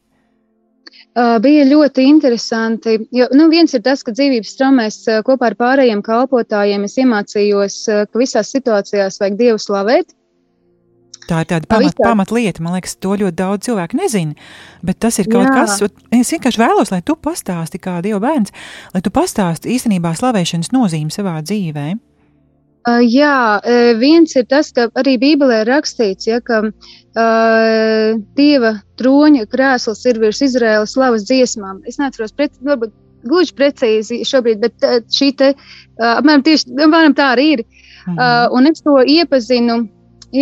Bija 1.14 1.62
ļoti 1.70 2.08
interesanti. 2.10 2.96
Jo, 3.14 3.28
nu, 3.38 3.46
viens 3.50 3.74
ir 3.74 3.84
tas, 3.86 4.02
ka 4.02 4.10
dzīvības 4.14 4.56
traumēs 4.58 4.98
kopā 5.26 5.52
ar 5.52 5.58
pārējiem 5.58 6.02
kalpotājiem 6.02 6.88
es 6.88 6.98
iemācījos, 6.98 7.76
ka 8.10 8.18
visās 8.18 8.50
situācijās 8.50 9.20
vajag 9.22 9.38
Dievu 9.38 9.62
slavēt. 9.62 10.10
Tā 11.28 11.40
ir 11.40 11.48
tāda 11.48 11.68
pamat, 11.70 11.96
pamatlieta. 12.00 12.62
Man 12.64 12.76
liekas, 12.76 12.96
to 13.00 13.14
ļoti 13.20 13.36
daudz 13.38 13.68
cilvēku 13.68 13.98
nezina. 13.98 14.34
Bet 14.84 15.00
tas 15.04 15.18
ir 15.22 15.28
kaut 15.32 15.46
Jā. 15.46 15.52
kas, 15.56 15.78
es 16.12 16.32
vienkārši 16.34 16.60
vēlos, 16.60 16.92
lai 16.92 17.00
tu 17.06 17.16
pastāsti, 17.16 17.80
kā 17.82 18.00
Dieva 18.04 18.20
bērns, 18.24 18.52
lai 18.94 19.04
tu 19.04 19.12
pastāsti 19.14 19.72
īstenībā 19.76 20.12
slavēšanas 20.18 20.74
nozīmi 20.74 21.14
savā 21.14 21.38
dzīvē. 21.44 21.86
Uh, 22.84 23.00
jā, 23.00 23.62
viens 23.96 24.34
ir 24.36 24.44
tas, 24.50 24.68
ka 24.76 24.90
arī 25.00 25.14
Bībelē 25.22 25.62
ir 25.62 25.70
rakstīts, 25.72 26.26
ja, 26.28 26.42
ka 26.44 26.60
uh, 26.66 28.18
Dieva 28.36 28.74
troņa 29.00 29.46
krēsls 29.48 30.04
ir 30.10 30.20
virs 30.20 30.42
Izraēlas 30.44 30.92
slavas 30.92 31.24
dziesmām. 31.24 31.80
Es 31.88 31.96
neatceros, 31.96 32.36
pret, 32.36 32.52
varbūt 32.60 32.92
gluži 33.24 33.56
precīzi 33.56 34.20
šobrīd, 34.28 34.60
bet 34.60 34.84
šī 35.08 35.30
te, 35.38 35.54
apmēram 35.96 36.44
tieši, 36.44 36.74
apmēram 36.76 37.16
tā 37.16 37.30
arī 37.32 37.46
ir. 37.54 37.64
Uh, 38.04 38.52
un 38.52 38.68
es 38.68 38.84
to 38.84 38.98
iepazinu 39.00 39.78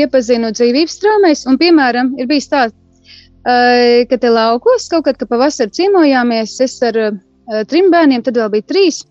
iepazinu 0.01 0.53
dzīvības 0.57 0.99
traumēs. 1.03 1.45
Un, 1.51 1.59
piemēram, 1.61 2.13
ir 2.21 2.29
bijis 2.31 2.51
tā, 2.53 2.67
uh, 2.69 4.03
ka 4.09 4.19
te 4.19 4.33
laukos 4.33 4.89
kaut 4.93 5.07
kad, 5.09 5.19
kad 5.21 5.31
pavasarī 5.31 5.73
ciemojāmies, 5.79 6.59
es 6.65 6.77
ar 6.87 6.99
uh, 7.07 7.17
trim 7.71 7.91
bērniem, 7.93 8.25
tad 8.27 8.41
vēl 8.41 8.53
bija 8.57 8.69
trīs. 8.75 9.03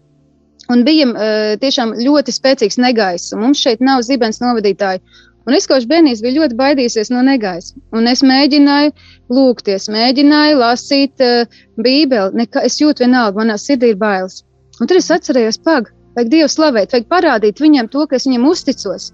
Un 0.72 0.86
bija 0.88 1.10
uh, 1.10 1.56
tiešām 1.62 1.96
ļoti 2.00 2.34
spēcīgs 2.36 2.80
negaiss. 2.82 3.36
Mums 3.38 3.62
šeit 3.62 3.84
nav 3.84 4.06
zibens 4.08 4.41
novadītāji. 4.44 5.04
Un 5.50 5.58
es 5.58 5.65
kādā 5.65 5.88
brīdī 5.89 6.13
biju 6.22 6.44
ļoti 6.44 6.58
baidījies 6.60 7.10
no 7.10 7.24
negaisa. 7.26 7.74
Un 7.98 8.06
es 8.08 8.22
mēģināju 8.22 8.91
lūgties, 9.34 9.89
mēģināju 9.89 10.60
lasīt 10.62 11.24
uh, 11.26 11.58
Bībeli. 11.82 12.38
Nekā, 12.44 12.62
es 12.70 12.78
jūtu, 12.82 13.08
vienalga, 13.08 13.41
manā 13.41 13.58
sirdī 13.58 13.96
ir 13.96 13.98
bailes. 14.02 14.44
Un 14.80 14.89
tad 14.89 15.00
es 15.02 15.10
atcerējos, 15.13 15.60
pagaidi, 15.65 15.96
vajag 16.15 16.30
Dievu 16.32 16.52
slavēt, 16.52 16.94
vajag 16.94 17.10
parādīt 17.10 17.62
viņam 17.62 17.89
to, 17.91 18.06
ka 18.06 18.17
es 18.17 18.28
viņam 18.30 18.48
uzticos 18.52 19.12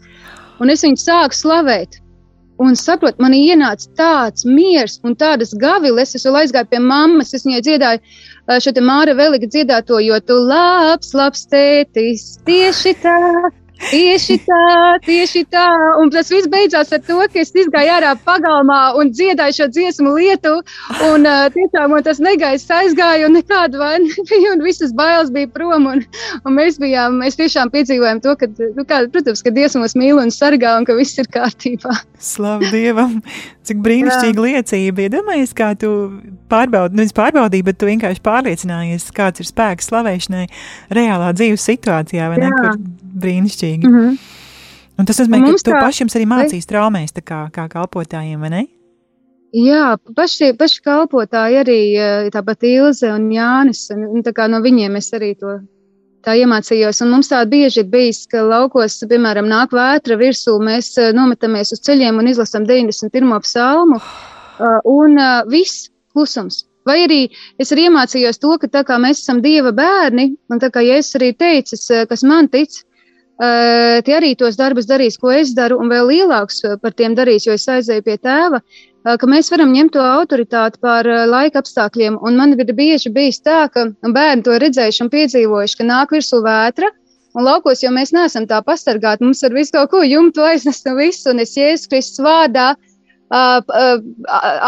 un 0.59 0.73
es 0.73 0.83
viņu 0.85 1.01
sāku 1.01 1.37
slavēt. 1.37 2.01
Un 2.57 2.73
saprotu, 2.73 3.21
man 3.21 3.35
ienāca 3.37 3.85
tāds 3.99 4.47
miers 4.49 4.97
un 5.05 5.13
tādas 5.13 5.53
gaviles. 5.61 6.15
Es 6.17 6.25
vēl 6.25 6.39
aizgāju 6.41 6.71
pie 6.71 6.79
mammas, 6.81 7.35
es 7.37 7.45
viņai 7.45 7.61
dziedāju 7.67 8.61
šo 8.63 8.73
te 8.73 8.81
māra 8.81 9.13
velika 9.17 9.45
dziedāto, 9.45 9.99
jo 10.01 10.17
tu 10.25 10.39
labs, 10.47 11.13
labs 11.13 11.45
tētis, 11.51 12.37
tieši 12.47 12.95
tā. 13.03 13.17
Tieši 13.77 14.39
tā, 14.45 14.63
tieši 15.05 15.43
tā. 15.53 15.65
Un 16.01 16.09
tas 16.13 16.29
viss 16.33 16.49
beidzās 16.51 16.91
ar 16.95 17.01
to, 17.05 17.19
ka 17.31 17.41
es 17.43 17.53
gāju 17.53 17.93
ārā 17.93 18.13
pagalmā 18.25 18.79
un 18.99 19.11
dziedāju 19.13 19.57
šo 19.59 19.67
dziesmu 19.73 20.13
lietu. 20.17 20.55
Un 21.09 21.27
uh, 21.29 21.45
tiešām 21.53 21.93
man 21.93 22.05
tas 22.05 22.21
negaiss 22.23 22.71
aizgāja, 22.73 23.27
un 23.29 23.37
nekāda 23.37 23.81
vaina 23.81 24.09
nebija, 24.09 24.55
un 24.55 24.63
visas 24.65 24.93
bailes 24.97 25.31
bija 25.33 25.51
prom. 25.53 25.87
Un, 25.93 26.03
un 26.43 26.57
mēs 26.57 26.79
bijām, 26.81 27.21
mēs 27.21 27.39
tiešām 27.39 27.71
piedzīvojām 27.73 28.23
to, 28.25 28.35
ka, 28.39 28.49
nu, 28.49 28.87
kā, 28.87 29.03
protams, 29.13 29.43
ka 29.45 29.53
Dievs 29.55 29.77
mūs 29.79 29.97
mīl 29.99 30.21
un 30.21 30.33
sargā, 30.33 30.77
un 30.79 30.87
ka 30.87 30.97
viss 30.97 31.19
ir 31.21 31.29
kārtībā. 31.33 31.93
Slavu 32.31 32.73
Dievam! 32.73 33.21
Cik 33.67 33.81
brīnišķīga 33.83 34.43
liecība! 34.45 35.03
Iedomājies, 35.07 35.51
kā 35.57 35.73
tu 35.79 35.89
pārbaudi, 36.51 36.95
nu, 36.95 37.05
pārbaudīji, 37.17 37.65
bet 37.67 37.79
tu 37.81 37.89
vienkārši 37.89 38.23
pārliecinājies, 38.23 39.09
kāds 39.15 39.43
ir 39.43 39.49
spēks 39.49 39.89
slavēšanai 39.91 40.45
reālā 40.95 41.33
dzīves 41.35 41.67
situācijā, 41.67 42.29
vai 42.31 42.39
ne? 42.45 42.51
Brīnišķīgi. 43.17 43.83
Mm 43.83 43.99
-hmm. 43.99 44.17
Un 44.97 45.05
tas 45.05 45.19
nozīmē, 45.19 45.43
ka 45.43 45.51
tu 45.61 45.71
tā... 45.71 45.81
pašiem 45.83 46.09
arī 46.15 46.25
mācīs 46.25 46.69
traumēs, 46.69 47.13
kā, 47.21 47.47
kā 47.53 47.67
kalpotājiem, 47.69 48.39
vai 48.39 48.49
ne? 48.49 48.63
Jā, 49.55 49.97
paši, 50.15 50.51
paši 50.59 50.81
kalpotāji 50.83 51.59
arī 51.61 51.81
tāpat 52.33 52.63
Ilze 52.67 53.11
un 53.13 53.29
Jānis, 53.31 53.87
un, 53.95 54.03
un 54.11 54.23
tā 54.23 54.33
kā 54.35 54.47
no 54.51 54.59
viņiem 54.61 54.95
es 54.99 55.13
arī 55.13 55.35
to 55.39 55.59
tā 56.27 56.35
iemācījos. 56.41 57.01
Un 57.05 57.13
mums 57.15 57.31
tā 57.31 57.41
bieži 57.49 57.83
ir 57.83 57.91
bijis, 57.91 58.25
ka 58.31 58.43
laukos, 58.43 58.99
piemēram, 59.09 59.47
nāk 59.49 59.75
vētra 59.75 60.17
virsū, 60.19 60.57
mēs 60.63 60.93
uh, 60.99 61.11
nometamies 61.15 61.71
uz 61.75 61.83
ceļiem 61.87 62.19
un 62.19 62.31
izlasām 62.33 62.67
91. 62.67 63.37
psalmu, 63.45 64.01
uh, 64.01 64.79
un 64.99 65.15
uh, 65.15 65.45
viss 65.51 65.87
klusums. 66.15 66.65
Vai 66.87 67.01
arī 67.03 67.21
es 67.59 67.73
arī 67.75 67.89
iemācījos 67.89 68.39
to, 68.39 68.53
ka 68.61 68.69
tā 68.71 68.83
kā 68.87 68.95
mēs 69.03 69.19
esam 69.23 69.41
Dieva 69.43 69.73
bērni, 69.75 70.29
un 70.51 70.61
tā 70.63 70.69
kā 70.71 70.83
Jēzus 70.85 71.17
arī 71.19 71.33
teicis, 71.35 71.81
kas 72.07 72.23
man 72.23 72.47
tic, 72.47 72.77
tie 74.07 74.13
arī 74.15 74.29
tos 74.39 74.55
darbus 74.55 74.87
darīs, 74.87 75.17
ko 75.19 75.33
es 75.35 75.51
daru, 75.57 75.81
un 75.83 75.91
vēl 75.91 76.07
lielāks 76.13 76.63
par 76.79 76.95
tiem 76.95 77.11
darīs, 77.17 77.43
jo 77.43 77.57
es 77.59 77.67
aizēju 77.67 78.05
pie 78.05 78.15
tēva, 78.23 78.61
ka 79.15 79.29
mēs 79.29 79.51
varam 79.53 79.71
ņemt 79.71 79.93
to 79.95 80.03
autoritāti 80.03 80.81
pār 80.83 81.07
laika 81.29 81.61
apstākļiem. 81.63 82.17
Un 82.25 82.39
man 82.39 82.55
ir 82.57 82.73
bieži 82.75 83.11
bijis 83.13 83.39
tā, 83.45 83.67
ka 83.71 83.87
bērni 84.03 84.43
to 84.43 84.57
redzējuši 84.59 85.03
un 85.05 85.11
piedzīvojuši, 85.13 85.77
ka 85.79 85.87
nāk 85.87 86.15
virsū 86.15 86.41
vētra. 86.43 86.91
Un 87.37 87.45
laukos 87.45 87.83
jau 87.83 87.91
mēs 87.93 88.13
neesam 88.15 88.47
tā 88.49 88.59
pasargāti. 88.65 89.23
Mums 89.23 89.43
ar 89.45 89.53
visu 89.53 89.75
kaut 89.75 89.91
ko 89.91 90.01
jumtu 90.01 90.41
aiznest 90.41 90.87
un 90.89 90.97
visu. 90.97 91.29
Un 91.31 91.43
es 91.43 91.53
Jēzus 91.57 91.89
Kristus 91.91 92.23
vārdā 92.25 92.71
uh, 92.73 93.59
uh, 93.61 93.99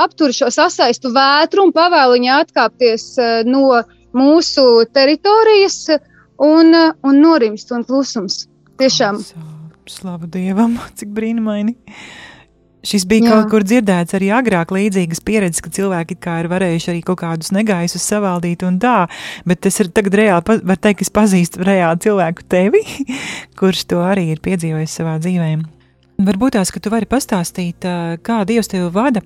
apturu 0.04 0.36
šo 0.36 0.52
sasaistu 0.54 1.10
vētru 1.16 1.66
un 1.66 1.74
pavēlu 1.74 2.20
viņai 2.20 2.36
atkāpties 2.44 3.08
uh, 3.18 3.42
no 3.50 3.82
mūsu 4.14 4.66
teritorijas 4.94 5.82
un, 6.46 6.74
un 7.04 7.22
norimst 7.24 7.74
un 7.74 7.86
klusums. 7.88 8.46
Tiešām. 8.80 9.24
Slavu 9.90 10.30
Dievam, 10.30 10.78
cik 11.00 11.10
brīnumaini. 11.16 11.76
Šis 12.80 13.04
bija 13.10 13.26
Jā. 13.26 13.32
kaut 13.34 13.50
kur 13.52 13.64
dzirdēts 13.68 14.16
arī 14.16 14.30
agrāk, 14.32 14.70
līdzīgas 14.72 15.20
pieredzes, 15.28 15.64
ka 15.64 15.72
cilvēki 15.76 16.16
ir 16.16 16.48
varējuši 16.48 16.92
arī 16.94 17.02
kaut 17.04 17.20
kādus 17.20 17.52
negaisus 17.52 18.06
savaldīt 18.08 18.64
un 18.64 18.78
tā, 18.80 19.10
bet 19.44 19.60
tas 19.66 19.80
ir 19.84 19.90
tagad 19.92 20.16
reāli, 20.16 20.62
var 20.64 20.80
teikt, 20.80 21.04
es 21.04 21.12
pazīstu 21.12 21.66
reāli 21.68 22.00
cilvēku 22.00 22.48
tevi, 22.48 22.86
kurš 23.60 23.84
to 23.92 24.00
arī 24.00 24.30
ir 24.32 24.40
piedzīvojis 24.40 24.96
savā 24.96 25.18
dzīvē. 25.20 25.58
Varbūt 26.20 26.58
tās, 26.58 26.72
ka 26.76 26.82
tu 26.84 26.92
vari 26.92 27.08
pastāstīt, 27.08 27.86
kā 28.28 28.38
Dievs 28.48 28.68
tevi 28.68 28.90
vada, 28.92 29.22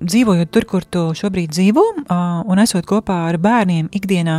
dzīvojot 0.00 0.48
tur, 0.52 0.64
kur 0.68 0.84
tu 0.88 1.02
šobrīd 1.16 1.52
dzīvo, 1.52 1.84
un 2.08 2.62
esot 2.62 2.88
kopā 2.88 3.18
ar 3.28 3.36
bērniem 3.40 3.90
ikdienā, 3.92 4.38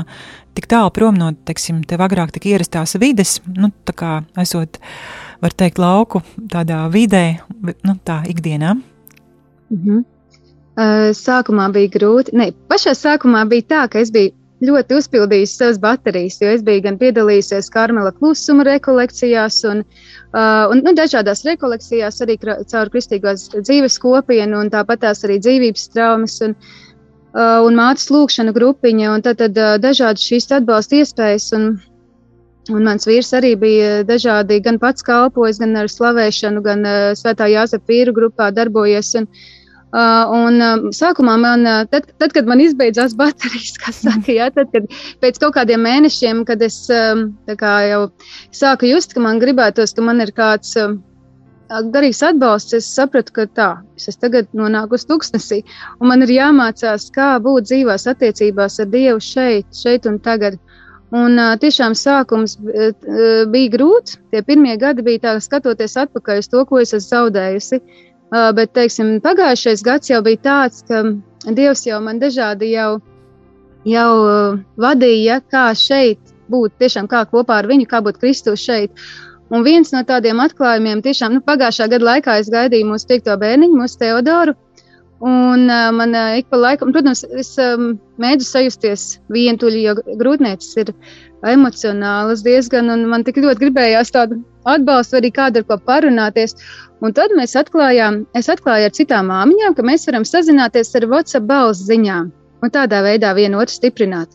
tik 0.58 0.66
tālu 0.70 0.90
prom 0.94 1.18
no, 1.18 1.30
teiksim, 1.46 1.84
tev 1.86 2.02
agrāk 2.02 2.34
tik 2.34 2.50
ierastās 2.50 2.98
vides, 3.02 3.38
nu, 3.54 3.70
tā 3.86 3.94
kā 3.94 4.16
esot 4.42 4.82
var 5.42 5.56
teikt, 5.58 5.82
lauku 5.82 6.22
tādā 6.52 6.84
vidē, 6.94 7.42
nu, 7.62 7.96
tā 8.06 8.22
ikdienā? 8.30 8.76
Mm 9.72 9.80
-hmm. 9.86 10.04
uh, 10.78 11.10
sākumā 11.18 11.72
bija 11.72 11.90
grūti. 11.98 12.34
Ne, 12.34 12.52
pašā 12.70 12.94
sākumā 12.96 13.48
bija 13.48 13.62
tā, 13.62 13.88
ka 13.90 14.00
es 14.00 14.12
biju 14.12 14.32
ļoti 14.62 14.98
uzpildījusi 15.00 15.58
savas 15.58 15.80
baterijas, 15.82 16.38
jo 16.42 16.50
es 16.54 16.62
biju 16.62 16.82
gan 16.82 16.98
piedalījusies 16.98 17.72
Karmela 17.74 18.12
klusuma 18.12 18.64
rekolekcijās 18.64 19.64
un, 19.72 19.82
uh, 19.82 20.70
un 20.72 20.84
nu, 20.86 20.94
dažādās 20.94 21.46
rekolekcijās 21.46 22.22
arī 22.22 22.38
caur 22.68 22.90
kristīgās 22.94 23.50
dzīves 23.56 23.98
kopienu 24.00 24.60
un 24.60 24.70
tāpat 24.70 25.02
tās 25.06 25.24
arī 25.26 25.40
dzīvības 25.40 25.88
traumas 25.96 26.42
un, 26.42 26.56
uh, 27.34 27.66
un 27.66 27.80
mātes 27.80 28.12
lūkšana 28.14 28.54
grupiņa 28.54 29.14
un 29.16 29.22
tad, 29.22 29.38
tad 29.38 29.58
uh, 29.58 29.78
dažādas 29.82 30.22
šīs 30.22 30.52
atbalsta 30.52 31.02
iespējas 31.02 31.52
un 31.58 31.82
Un 32.70 32.86
mans 32.86 33.08
vīrs 33.10 33.32
arī 33.34 33.56
bija 33.58 34.04
dažādi, 34.06 34.60
gan 34.62 34.78
pats 34.82 35.02
kalpojis, 35.06 35.58
gan 35.62 35.74
ar 35.82 35.90
slavēšanu, 35.90 36.62
gan 36.62 36.86
uh, 36.86 37.00
Svētā 37.18 37.48
Jāzepa 37.50 37.90
vīru 37.90 38.14
grupā 38.14 38.52
darbojies. 38.54 39.16
Un, 39.18 39.26
uh, 39.98 40.30
un 40.38 40.62
uh, 40.62 40.84
sākumā 40.94 41.40
man, 41.42 41.66
uh, 41.66 41.88
tad, 41.90 42.12
tad, 42.22 42.36
kad 42.38 42.46
man 42.46 42.62
izbeidzās 42.62 43.16
baterijas, 43.22 43.80
kas 43.82 44.04
saka, 44.06 44.30
jā, 44.38 44.52
tad, 44.54 44.70
kad 44.76 44.86
pēc 45.26 45.42
kaut 45.42 45.58
kādiem 45.58 45.82
mēnešiem, 45.88 46.46
kad 46.46 46.62
es 46.62 46.84
um, 46.94 47.32
jau 47.50 48.04
sāku 48.54 48.92
just, 48.94 49.18
ka 49.18 49.26
man 49.26 49.42
gribētos, 49.42 49.98
ka 49.98 50.06
man 50.06 50.22
ir 50.22 50.36
kāds. 50.38 50.78
Um, 50.78 51.02
garīgs 51.72 52.20
atbalsts, 52.28 52.76
es 52.76 52.88
sapratu, 52.92 53.32
ka 53.32 53.46
tā, 53.56 53.70
es 53.96 54.20
tagad 54.20 54.50
nonāku 54.54 54.98
uz 55.00 55.06
tūkstnesī, 55.08 55.62
un 56.02 56.12
man 56.12 56.26
ir 56.26 56.34
jāmācās, 56.36 57.08
kā 57.16 57.38
būt 57.40 57.70
dzīvās 57.70 58.10
attiecībās 58.12 58.80
ar 58.84 58.90
Dievu 58.92 59.24
šeit, 59.24 59.70
šeit 59.72 60.06
un 60.06 60.20
tagad. 60.20 60.60
Un 61.12 61.36
tiešām 61.60 61.96
sākums 61.98 62.56
bija 63.52 63.72
grūts. 63.74 64.16
Tie 64.32 64.42
pirmie 64.48 64.78
gadi 64.80 65.04
bija 65.04 65.20
tā, 65.26 65.34
skatoties 65.44 65.98
atpakaļ 66.00 66.40
uz 66.40 66.48
to, 66.48 66.64
ko 66.70 66.80
es 66.80 66.94
esmu 66.96 67.10
zaudējusi. 67.10 67.82
Bet, 68.32 68.72
teiksim, 68.78 69.18
pagājušais 69.24 69.84
gads 69.84 70.08
jau 70.08 70.22
bija 70.24 70.40
tāds, 70.46 70.86
ka 70.88 71.04
Dievs 71.52 71.84
jau 71.84 71.98
man 72.06 72.22
dažādi 72.22 72.70
jau, 72.72 73.02
jau 73.84 74.12
vadīja, 74.80 75.42
kā 75.52 75.66
šeit 75.76 76.32
būt, 76.52 76.78
tiešām 76.80 77.10
kā 77.12 77.26
kopā 77.28 77.60
ar 77.60 77.68
viņu, 77.68 77.90
kā 77.92 78.00
būt 78.06 78.22
Kristus 78.22 78.64
šeit. 78.64 78.94
Un 79.52 79.66
viens 79.68 79.92
no 79.92 80.06
tādiem 80.08 80.40
atklājumiem, 80.40 81.02
tiešām 81.04 81.36
nu, 81.36 81.44
pagājušā 81.44 81.90
gada 81.92 82.08
laikā 82.08 82.38
es 82.40 82.52
gaidīju 82.54 82.88
mūsu 82.88 83.10
piekto 83.10 83.36
bērniņu, 83.42 83.80
mūsu 83.82 84.00
Teodoru. 84.00 84.56
Un 85.22 85.68
uh, 85.70 85.92
man 85.94 86.16
uh, 86.18 86.38
ik 86.40 86.48
pa 86.50 86.58
laikam, 86.58 86.90
protams, 86.96 87.22
es 87.38 87.54
um, 87.62 87.92
mēģinu 88.22 88.48
sajusties 88.48 89.04
vientuļi, 89.30 89.84
jo 89.86 89.94
grūtniecības 90.18 90.72
ir 90.82 90.94
emocionālas 91.52 92.42
diezgan, 92.46 92.90
un 92.90 93.06
man 93.10 93.26
tik 93.26 93.38
ļoti 93.42 93.68
gribējās 93.68 94.14
tādu 94.16 94.40
atbalstu, 94.70 95.20
arī 95.20 95.30
kādu 95.36 95.62
ar 95.62 95.68
ko 95.70 95.78
parunāties. 95.86 96.58
Un 97.06 97.14
tad 97.18 97.34
mēs 97.38 97.54
atklājām, 97.58 98.24
es 98.38 98.50
atklāju 98.50 98.90
ar 98.90 98.96
citām 98.98 99.30
māmiņām, 99.30 99.78
ka 99.78 99.86
mēs 99.86 100.08
varam 100.10 100.26
sazināties 100.26 100.94
ar 100.98 101.06
WhatsApp 101.10 101.50
balss 101.50 101.86
ziņām 101.90 102.32
un 102.62 102.74
tādā 102.74 103.02
veidā 103.06 103.34
vienu 103.38 103.62
otru 103.62 103.78
stiprināt. 103.78 104.34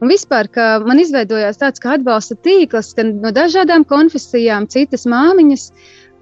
Un 0.00 0.12
vispār, 0.12 0.46
ka 0.52 0.66
man 0.86 1.00
izveidojās 1.02 1.58
tāds 1.60 1.82
kā 1.82 1.96
atbalsta 1.96 2.36
tīkls, 2.44 2.92
gan 2.96 3.16
no 3.24 3.32
dažādām 3.34 3.84
konfesijām, 3.88 4.68
citas 4.70 5.08
māmiņas. 5.10 5.70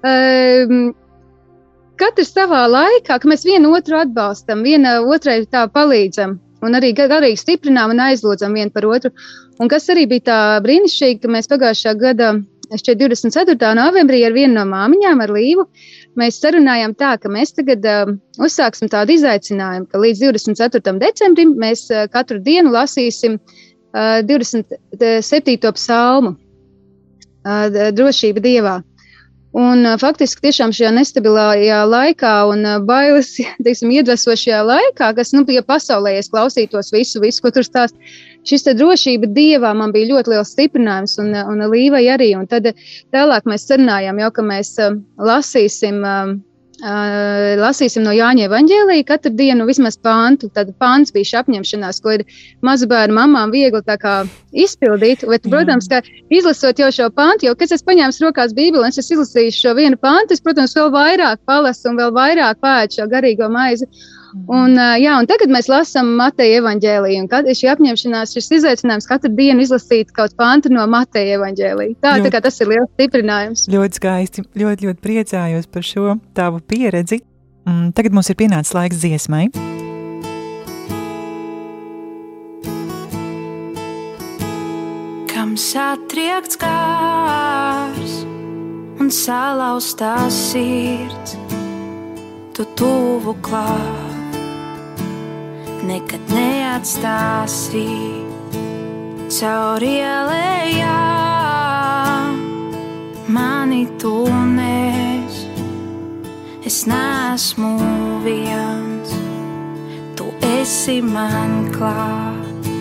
Um, 0.07 0.95
katrs 1.99 2.33
savā 2.35 2.65
laikā, 2.71 3.17
ka 3.19 3.29
mēs 3.29 3.45
vienu 3.47 3.73
otru 3.77 3.97
atbalstam, 3.99 4.63
viena 4.65 4.99
otrai 5.01 5.41
tā 5.45 5.65
palīdzam. 5.73 6.37
Un 6.65 6.73
arī 6.73 6.93
garīgi 6.97 7.37
stiprinām 7.37 7.93
un 7.93 8.01
aizlūdzam 8.01 8.55
vienu 8.57 8.73
par 8.73 8.87
otru. 8.89 9.11
Un 9.61 9.69
kas 9.69 9.89
arī 9.93 10.07
bija 10.09 10.25
tā 10.29 10.37
brīnišķīgi, 10.65 11.19
ka 11.21 11.29
mēs 11.33 11.49
pagājušā 11.51 11.93
gada, 12.01 12.31
šķiet, 12.73 13.03
24. 13.03 13.69
novembrī 13.77 14.23
ar 14.25 14.33
vienu 14.35 14.57
no 14.57 14.65
māmiņām, 14.69 15.21
ar 15.23 15.33
Līvu, 15.33 15.67
mēs 16.17 16.39
sarunājām 16.41 16.95
tā, 16.97 17.13
ka 17.21 17.29
mēs 17.31 17.53
tagad 17.57 17.85
uh, 17.85 18.11
uzsāksim 18.41 18.89
tādu 18.91 19.15
izaicinājumu, 19.17 19.87
ka 19.91 20.01
līdz 20.01 20.25
24. 20.25 20.97
decembrim 21.03 21.55
mēs 21.61 21.87
uh, 21.93 22.07
katru 22.11 22.41
dienu 22.43 22.73
lasīsim 22.73 23.37
uh, 23.37 24.19
27. 24.25 25.71
psalmu 25.77 26.33
uh, 26.33 27.91
drošība 27.93 28.43
Dievā. 28.43 28.77
Un, 29.55 29.85
faktiski 30.01 30.43
tiešām 30.43 30.73
šajā 30.75 30.89
nestabilajā 30.97 31.79
laikā 31.87 32.31
un 32.51 32.65
bailes, 32.87 33.29
teiksim, 33.65 33.93
iedvesošajā 33.95 34.63
laikā, 34.67 35.13
kas, 35.17 35.31
nu, 35.33 35.45
ja 35.53 35.63
pasaulē 35.63 36.17
es 36.19 36.31
klausītos 36.33 36.91
visu, 36.93 37.21
visu, 37.23 37.41
ko 37.45 37.53
tur 37.55 37.65
stāst, 37.65 37.95
šis 38.47 38.67
drošība 38.67 39.29
dievā 39.31 39.73
man 39.75 39.93
bija 39.95 40.11
ļoti 40.11 40.33
liels 40.35 40.51
stiprinājums 40.55 41.17
un, 41.23 41.33
un 41.35 41.63
līvai 41.71 42.03
arī. 42.11 42.33
Un 42.39 42.47
tad 42.51 42.69
tālāk 43.15 43.47
mēs 43.49 43.67
sarunājām 43.69 44.19
jau, 44.23 44.31
ka 44.35 44.45
mēs 44.51 44.75
lasīsim 45.17 46.03
lasīsim 46.77 48.03
no 48.05 48.11
Jāņa 48.13 48.45
Evanģēlīja 48.45 49.05
katru 49.07 49.31
dienu 49.33 49.65
vismaz 49.65 49.97
pāntu. 49.97 50.49
Tad 50.53 50.69
pāns 50.77 51.11
bija 51.11 51.25
šī 51.25 51.37
apņemšanās, 51.41 52.01
ko 52.03 52.13
ir 52.19 52.25
mazbērnu 52.61 53.15
mamām 53.17 53.51
viegli 53.51 53.81
izpildīt. 54.53 55.25
Bet, 55.25 55.49
protams, 55.49 55.87
ka 55.89 56.01
izlasot 56.29 56.77
jau 56.79 56.91
šo 56.91 57.09
pāntu, 57.09 57.47
jau 57.47 57.55
kad 57.55 57.71
es 57.71 57.83
paņēmu 57.83 58.21
rokās 58.27 58.53
Bībeli 58.53 58.83
un 58.83 58.93
es 58.93 59.09
izlasīju 59.09 59.55
šo 59.55 59.73
vienu 59.73 59.97
pāntu, 59.97 60.33
es, 60.33 60.41
protams, 60.41 60.75
vēl 60.77 60.91
vairāk 60.93 61.41
palasu 61.45 61.89
un 61.89 61.97
vēl 61.97 62.13
vairāk 62.13 62.61
pēdu 62.61 62.99
šo 62.99 63.09
garīgo 63.09 63.49
maizi. 63.49 63.89
Un, 64.33 64.75
jā, 64.99 65.13
un 65.19 65.27
tagad 65.29 65.51
mēs 65.51 65.69
lasām 65.71 66.13
Mateja 66.19 66.59
evanģēliju. 66.61 67.23
Un 67.23 67.53
šī 67.59 67.69
apņemšanās, 67.73 68.35
šis 68.35 68.51
izaicinājums 68.59 69.07
katru 69.09 69.31
dienu 69.35 69.63
izlasīt 69.63 70.11
kaut 70.15 70.35
pantu 70.39 70.71
no 70.73 70.85
Mateja 70.91 71.37
evanģēlija. 71.39 71.97
Tā, 72.03 72.17
ļoti, 72.17 72.27
tā 72.27 72.33
kā 72.35 72.43
tas 72.47 72.59
ir 72.63 72.71
liels 72.73 72.91
stiprinājums. 72.95 73.65
Ļoti 73.71 74.01
skaisti. 74.01 74.45
Ļoti, 74.57 74.89
ļoti 74.89 75.03
priecājos 75.03 75.71
par 75.71 75.87
šo 75.87 76.17
tavu 76.37 76.61
pieredzi. 76.63 77.21
Un 77.67 77.91
tagad 77.95 78.15
mums 78.15 78.29
ir 78.31 78.39
pienācis 78.39 78.75
laiks 78.75 79.01
dziesmai. 79.01 79.47
Kam 85.31 85.55
satriekts 85.59 86.59
kārs 86.61 88.17
un 88.97 89.11
salauztās 89.13 90.41
sirds, 90.51 91.37
tu 92.55 92.65
tuvu 92.79 93.35
klāt 93.45 94.06
nekad 95.87 96.31
neatstāsi 96.31 97.87
caur 99.31 99.83
ielējām. 99.83 100.87
Mani 103.31 103.83
tu 104.01 104.27
nes, 104.55 105.37
es 106.67 106.85
nesmu 106.89 107.71
viens, 108.25 109.09
tu 110.19 110.25
esi 110.59 110.99
man 111.03 111.71
klāt, 111.75 112.71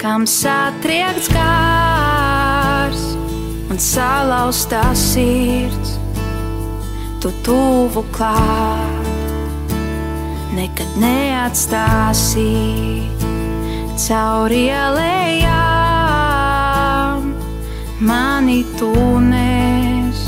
kam 0.00 0.26
satriekts 0.28 1.28
kārs 1.32 3.04
un 3.72 3.78
salauztā 3.80 4.84
sirds, 4.96 5.98
tu 7.20 7.28
tuvu 7.44 8.02
klāt 8.12 8.91
nekad 10.56 10.96
neatstāsi. 11.00 12.50
cauri 14.02 14.66
ielējām, 14.72 15.52
mani 18.02 18.64
tūnēs. 18.78 20.18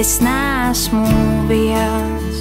Es 0.00 0.20
neesmu 0.24 1.06
viens, 1.50 2.36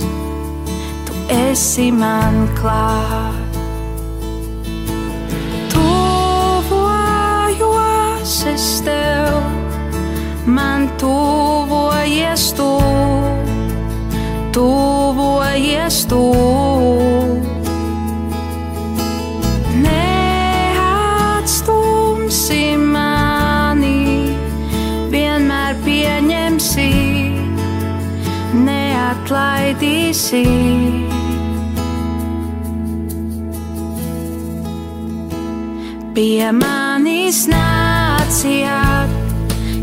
tu 1.05 1.13
esi 1.33 1.91
man 1.93 2.47
klāt. 2.57 3.57
Tuvojos 5.73 6.85
es 8.53 8.81
tev, 8.87 9.43
man 10.45 10.89
tuvojies 11.01 12.53
tu, 12.57 12.71
tuvojies 14.53 16.05
tu. 16.05 16.23
atlaidīsi. 29.23 30.43
Pie 36.13 36.51
manis 36.53 37.47
nācijāt, 37.49 39.09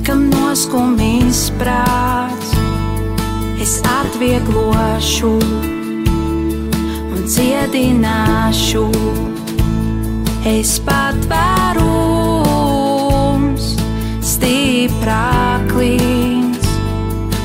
kam 0.07 0.29
noskumīs 0.31 1.49
prāts, 1.59 2.40
es 3.61 3.85
atvieglošu 3.85 5.37
un 7.13 7.21
dziedināšu. 7.29 8.89
Es 10.49 10.81
patvērums, 10.81 13.77
stiprāklīns, 14.25 16.65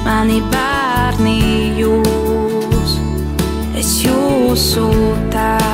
mani 0.08 0.39
bērni 0.54 1.75
jūs, 1.82 2.95
es 3.75 3.99
jūsu 4.08 4.88
tēvs. 5.36 5.64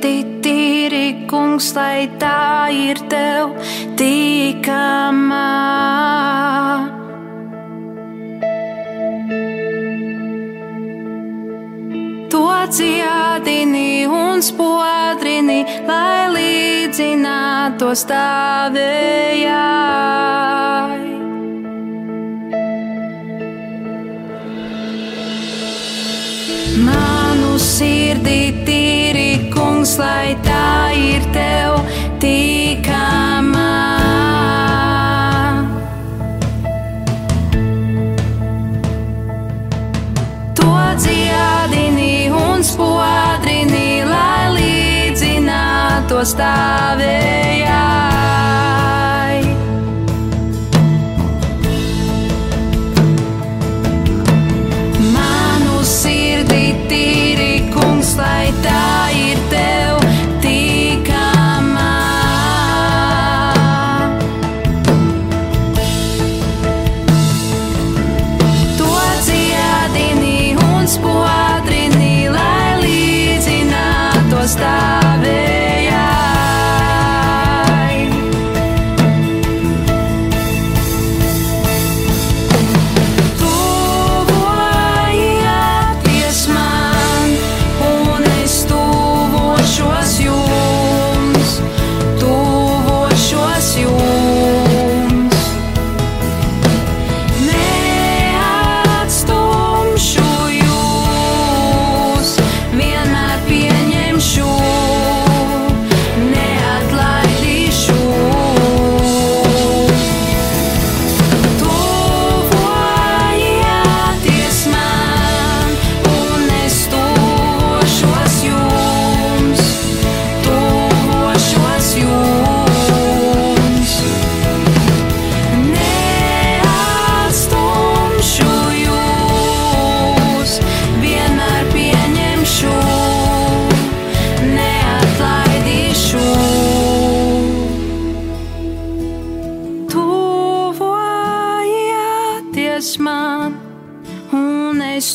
Sirdī 0.00 0.40
tīri, 0.40 1.28
kungs, 1.28 1.74
lai 1.76 2.08
tā 2.18 2.72
ir 2.72 2.96
tev 3.08 3.52
tīkamā. 3.98 5.48
To 12.32 12.46
dziedini 12.72 14.06
un 14.06 14.40
spodrini, 14.40 15.64
lai 15.86 16.32
līdzinātu 16.32 17.92
stāvējai. 17.92 19.50
Manu 26.86 27.58
sirdī 27.60 28.40
tīri, 28.64 28.89
kungs, 29.80 29.96
lai 29.96 30.36
tā 30.44 30.92
ir 30.92 31.24
tev 31.32 31.80
tīkamā. 32.20 33.68
To 40.60 40.68
dziedini 41.00 42.28
un 42.28 42.60
spodrini, 42.62 44.04
lai 44.04 44.52
līdzinātu 44.58 46.20
stāvējai. 46.34 48.09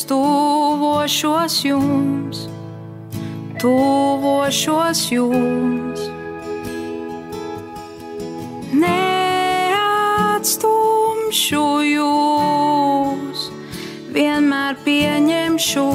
Tuvošos 0.08 1.64
jums, 1.64 2.38
tuvošos 3.60 5.00
jums. 5.12 5.76
neatstumšu 10.46 11.66
jūs, 11.90 13.46
vienmēr 14.16 14.74
pieņemšu, 14.86 15.86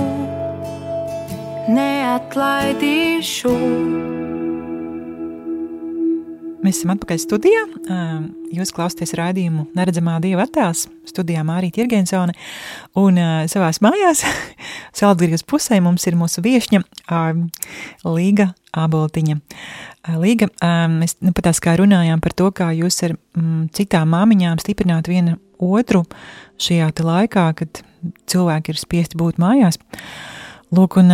neatlaidīšu. 1.76 3.56
Mēs 6.72 6.78
esam 6.86 6.94
atpakaļ 6.94 7.18
studijā. 7.20 7.62
Jūs 8.56 8.70
klausāties 8.72 9.12
raidījumu 9.20 9.66
Neredzamā 9.76 10.14
Dieva 10.24 10.46
attēls. 10.46 10.86
Studijā 11.10 11.42
Mārija 11.44 11.82
Irgensone. 11.84 12.32
Un 12.96 13.20
savā 13.52 13.68
mājās, 13.84 14.22
Saldgrības 15.02 15.44
pusē, 15.44 15.82
mums 15.84 16.08
ir 16.08 16.16
mūsu 16.16 16.40
viesņa 16.46 16.80
Līga 18.08 18.46
Aboltiņa. 18.72 19.36
Līga, 20.16 20.48
mēs 20.96 21.18
nu, 21.20 21.34
pat 21.36 21.50
tās 21.50 21.60
kā 21.60 21.76
runājām 21.82 22.24
par 22.24 22.38
to, 22.40 22.48
kā 22.56 22.70
jūs 22.78 23.02
ar 23.10 23.18
citām 23.76 24.16
māmiņām 24.16 24.64
stiprināt 24.64 25.12
vienu 25.12 25.42
otru 25.60 26.06
šajā 26.56 26.94
laikā, 27.04 27.50
kad 27.60 27.84
cilvēki 28.32 28.72
ir 28.72 28.80
spiesti 28.80 29.20
būt 29.20 29.44
mājās. 29.44 29.76
Lūk, 30.72 31.02
un 31.04 31.12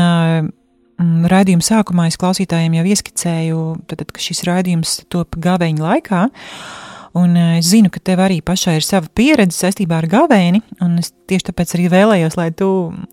raidījuma 0.97 1.65
sākumā 1.65 2.07
es 2.09 2.17
klausītājiem 2.17 2.79
jau 2.79 2.85
ieskicēju, 2.93 3.63
tad, 3.89 4.03
ka 4.09 4.21
šis 4.21 4.43
raidījums 4.47 4.99
top 5.13 5.37
gaveņa 5.41 5.83
laikā. 5.83 6.21
Un 7.17 7.33
eh, 7.37 7.57
es 7.59 7.71
zinu, 7.71 7.89
ka 7.93 8.01
tev 8.03 8.21
arī 8.25 8.39
pašai 8.45 8.77
ir 8.79 8.85
sava 8.85 9.09
pieredze 9.15 9.57
saistībā 9.57 10.01
ar 10.01 10.07
gavēni, 10.11 10.61
un 10.83 10.97
es 11.01 11.13
tieši 11.29 11.49
tāpēc 11.49 11.75
arī 11.77 11.89
vēlējos, 11.93 12.37
lai 12.37 12.51
tu 12.53 12.69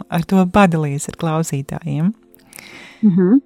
ar 0.08 0.24
to 0.28 0.44
padalījies 0.52 1.08
ar 1.12 1.18
klausītājiem. 1.20 2.12
Mm 3.04 3.16
-hmm. 3.16 3.42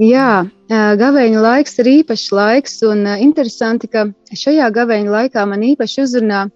Jā, 0.00 0.46
gaveņa 0.70 1.40
laiks 1.44 1.78
ir 1.78 1.86
īpašs 1.86 2.30
laiks, 2.32 2.78
un 2.88 3.04
interesanti, 3.20 3.86
ka 3.86 4.06
šajā 4.32 4.70
gaveņa 4.72 5.10
laikā 5.10 5.44
man 5.46 5.60
īpaši 5.60 6.02
uzrunā 6.02 6.46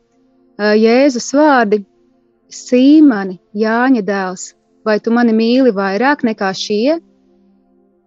Jēzus 0.58 1.34
vārdi 1.34 1.84
Sīmani, 2.48 3.38
Jāņa 3.54 4.02
dēls, 4.06 4.54
vai 4.84 5.00
tu 5.00 5.12
mani 5.14 5.32
mīli 5.36 5.72
vairāk 5.74 6.24
nekā 6.26 6.52
šie? 6.56 6.98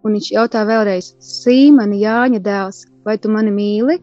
Un 0.06 0.14
viņš 0.14 0.30
jautā 0.36 0.62
vēlreiz, 0.68 1.10
Sīmani, 1.22 1.98
Jāņa 2.04 2.40
dēls, 2.42 2.84
vai 3.04 3.16
tu 3.18 3.30
mani 3.34 3.50
mīli? 3.52 3.98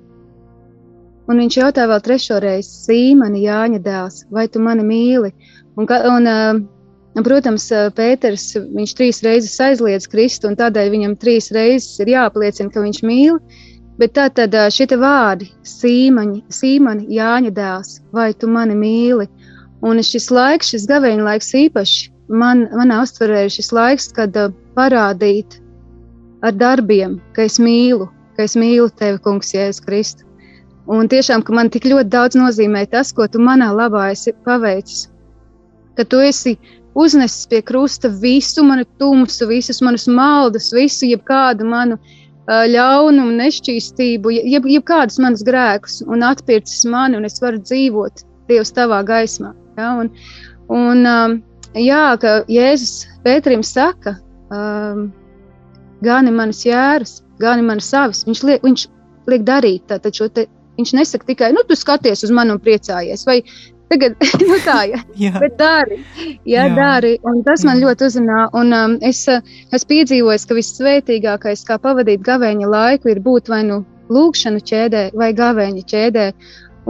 Un 1.26 1.40
viņš 1.42 1.58
jautā 1.58 1.88
vēl 1.90 2.02
trešo 2.06 2.38
reizi, 2.44 2.70
Sīmani, 2.86 3.46
Jāņa 3.48 3.80
dēls, 3.86 4.26
vai 4.30 4.46
tu 4.52 4.62
mani 4.62 4.84
mīli? 4.86 5.32
Un, 5.80 5.88
un, 5.88 6.28
un, 7.16 7.24
protams, 7.26 7.70
Pēters, 7.98 8.52
viņš 8.76 8.96
trīs 9.00 9.24
reizes 9.26 9.56
aizliedz 9.64 10.10
Kristu, 10.12 10.52
un 10.52 10.60
tādēļ 10.60 10.92
viņam 10.94 11.16
trīs 11.24 11.50
reizes 11.56 11.96
ir 12.04 12.12
jāapliecina, 12.14 12.70
ka 12.74 12.84
viņš 12.84 13.02
mīl. 13.08 13.40
Bet 13.96 14.12
tā 14.18 14.28
tad 14.36 14.54
šie 14.76 14.90
vārdi, 15.00 15.48
Sīmaņi, 15.64 16.44
Sīmani, 16.52 17.08
Jāņa 17.16 17.54
dēls, 17.56 18.02
vai 18.12 18.34
tu 18.36 18.52
mani 18.52 18.76
mīli? 18.76 19.30
Un 19.86 20.04
šis 20.04 20.28
laiks, 20.34 20.74
šis 20.76 20.86
gaveņa 20.92 21.24
laiks 21.24 21.54
īpaši 21.56 22.12
man, 22.30 22.66
manā 22.74 23.02
uztverē 23.06 23.46
ir 23.46 23.54
šis 23.54 23.72
laiks, 23.76 24.10
kad 24.16 24.36
uh, 24.40 24.54
parādīt 24.78 25.60
ar 26.46 26.56
darbiem, 26.56 27.20
ka 27.36 27.46
es 27.46 27.58
mīlu, 27.62 28.10
ka 28.38 28.46
es 28.46 28.56
mīlu 28.60 28.90
tevi, 29.00 29.20
Kungs, 29.24 29.54
Jēzus 29.56 29.84
Kristus. 29.86 30.26
Un 30.86 31.10
tiešām, 31.10 31.42
ka 31.42 31.54
man 31.58 31.72
tik 31.74 31.88
ļoti 31.90 32.12
daudz 32.14 32.38
nozīmē 32.38 32.84
tas, 32.92 33.10
ko 33.16 33.26
tu 33.26 33.42
manā 33.42 33.72
labā 33.74 34.12
esi 34.14 34.36
paveicis. 34.46 35.08
Ka 35.98 36.06
tu 36.06 36.20
esi 36.22 36.54
uznesis 36.96 37.48
pie 37.50 37.64
krusta 37.66 38.12
visu 38.22 38.64
manu 38.64 38.86
tumsu, 39.00 39.48
visas 39.50 39.82
manas 39.82 40.06
maldas, 40.08 40.70
visu 40.76 41.10
jebkādu 41.10 41.66
manu 41.66 41.98
uh, 41.98 42.68
ļaunumu, 42.70 43.34
nešķīstību, 43.40 44.36
jeb, 44.54 44.70
jebkādus 44.76 45.18
manus 45.24 45.42
grēkus, 45.48 46.04
un 46.06 46.24
atpircis 46.28 46.86
mani, 46.86 47.18
un 47.18 47.26
es 47.26 47.42
varu 47.42 47.64
dzīvot 47.64 48.26
Dievs 48.46 48.76
tavā 48.78 49.02
gaismā. 49.02 49.56
Ja? 49.80 49.96
Un, 50.04 50.12
un, 50.70 51.06
um, 51.10 51.40
jā, 51.82 52.06
ka 52.22 52.40
Jēzus 52.52 53.06
Pēterim 53.26 53.64
saka, 53.66 54.18
um, 54.54 55.08
gani 56.06 56.34
manas 56.36 56.64
jēras, 56.66 57.20
gani 57.42 57.66
manas 57.66 57.90
savas. 57.92 58.24
Viņš 58.28 58.44
liek, 58.48 58.66
viņš 58.66 58.88
liek 59.32 59.46
darīt 59.48 59.88
tā, 59.90 60.00
šo 60.14 60.30
te. 60.30 60.48
Viņš 60.76 60.92
nesaka 60.98 61.30
tikai, 61.30 61.54
nu, 61.56 61.62
tu 61.64 61.76
skaties 61.80 62.26
uz 62.28 62.32
mani 62.36 62.52
un 62.52 62.60
priecājies, 62.60 63.22
vai 63.24 63.38
tagad, 63.88 64.18
nu, 64.50 64.58
tā, 64.66 64.82
ja. 64.92 65.00
jā, 65.24 65.32
bet 65.40 65.56
dari, 65.60 66.02
jā, 66.44 66.66
jā. 66.68 66.74
dari, 66.76 67.14
un 67.24 67.40
tas 67.48 67.64
man 67.64 67.80
jā. 67.80 67.86
ļoti 67.86 68.10
uzrunā, 68.10 68.42
un 68.60 68.76
um, 68.76 68.98
es 69.06 69.22
uh, 69.32 69.40
esmu 69.72 69.92
piedzīvojis, 69.94 70.48
ka 70.50 70.58
vissvētīgākais, 70.58 71.64
kā 71.70 71.80
pavadīt 71.80 72.26
gavēņa 72.28 72.68
laiku, 72.74 73.14
ir 73.14 73.24
būt 73.24 73.48
vai 73.54 73.62
nu 73.70 73.86
lūkšanu 74.12 74.60
ķēdē 74.68 75.06
vai 75.16 75.32
gavēņa 75.38 75.88
ķēdē, 75.94 76.28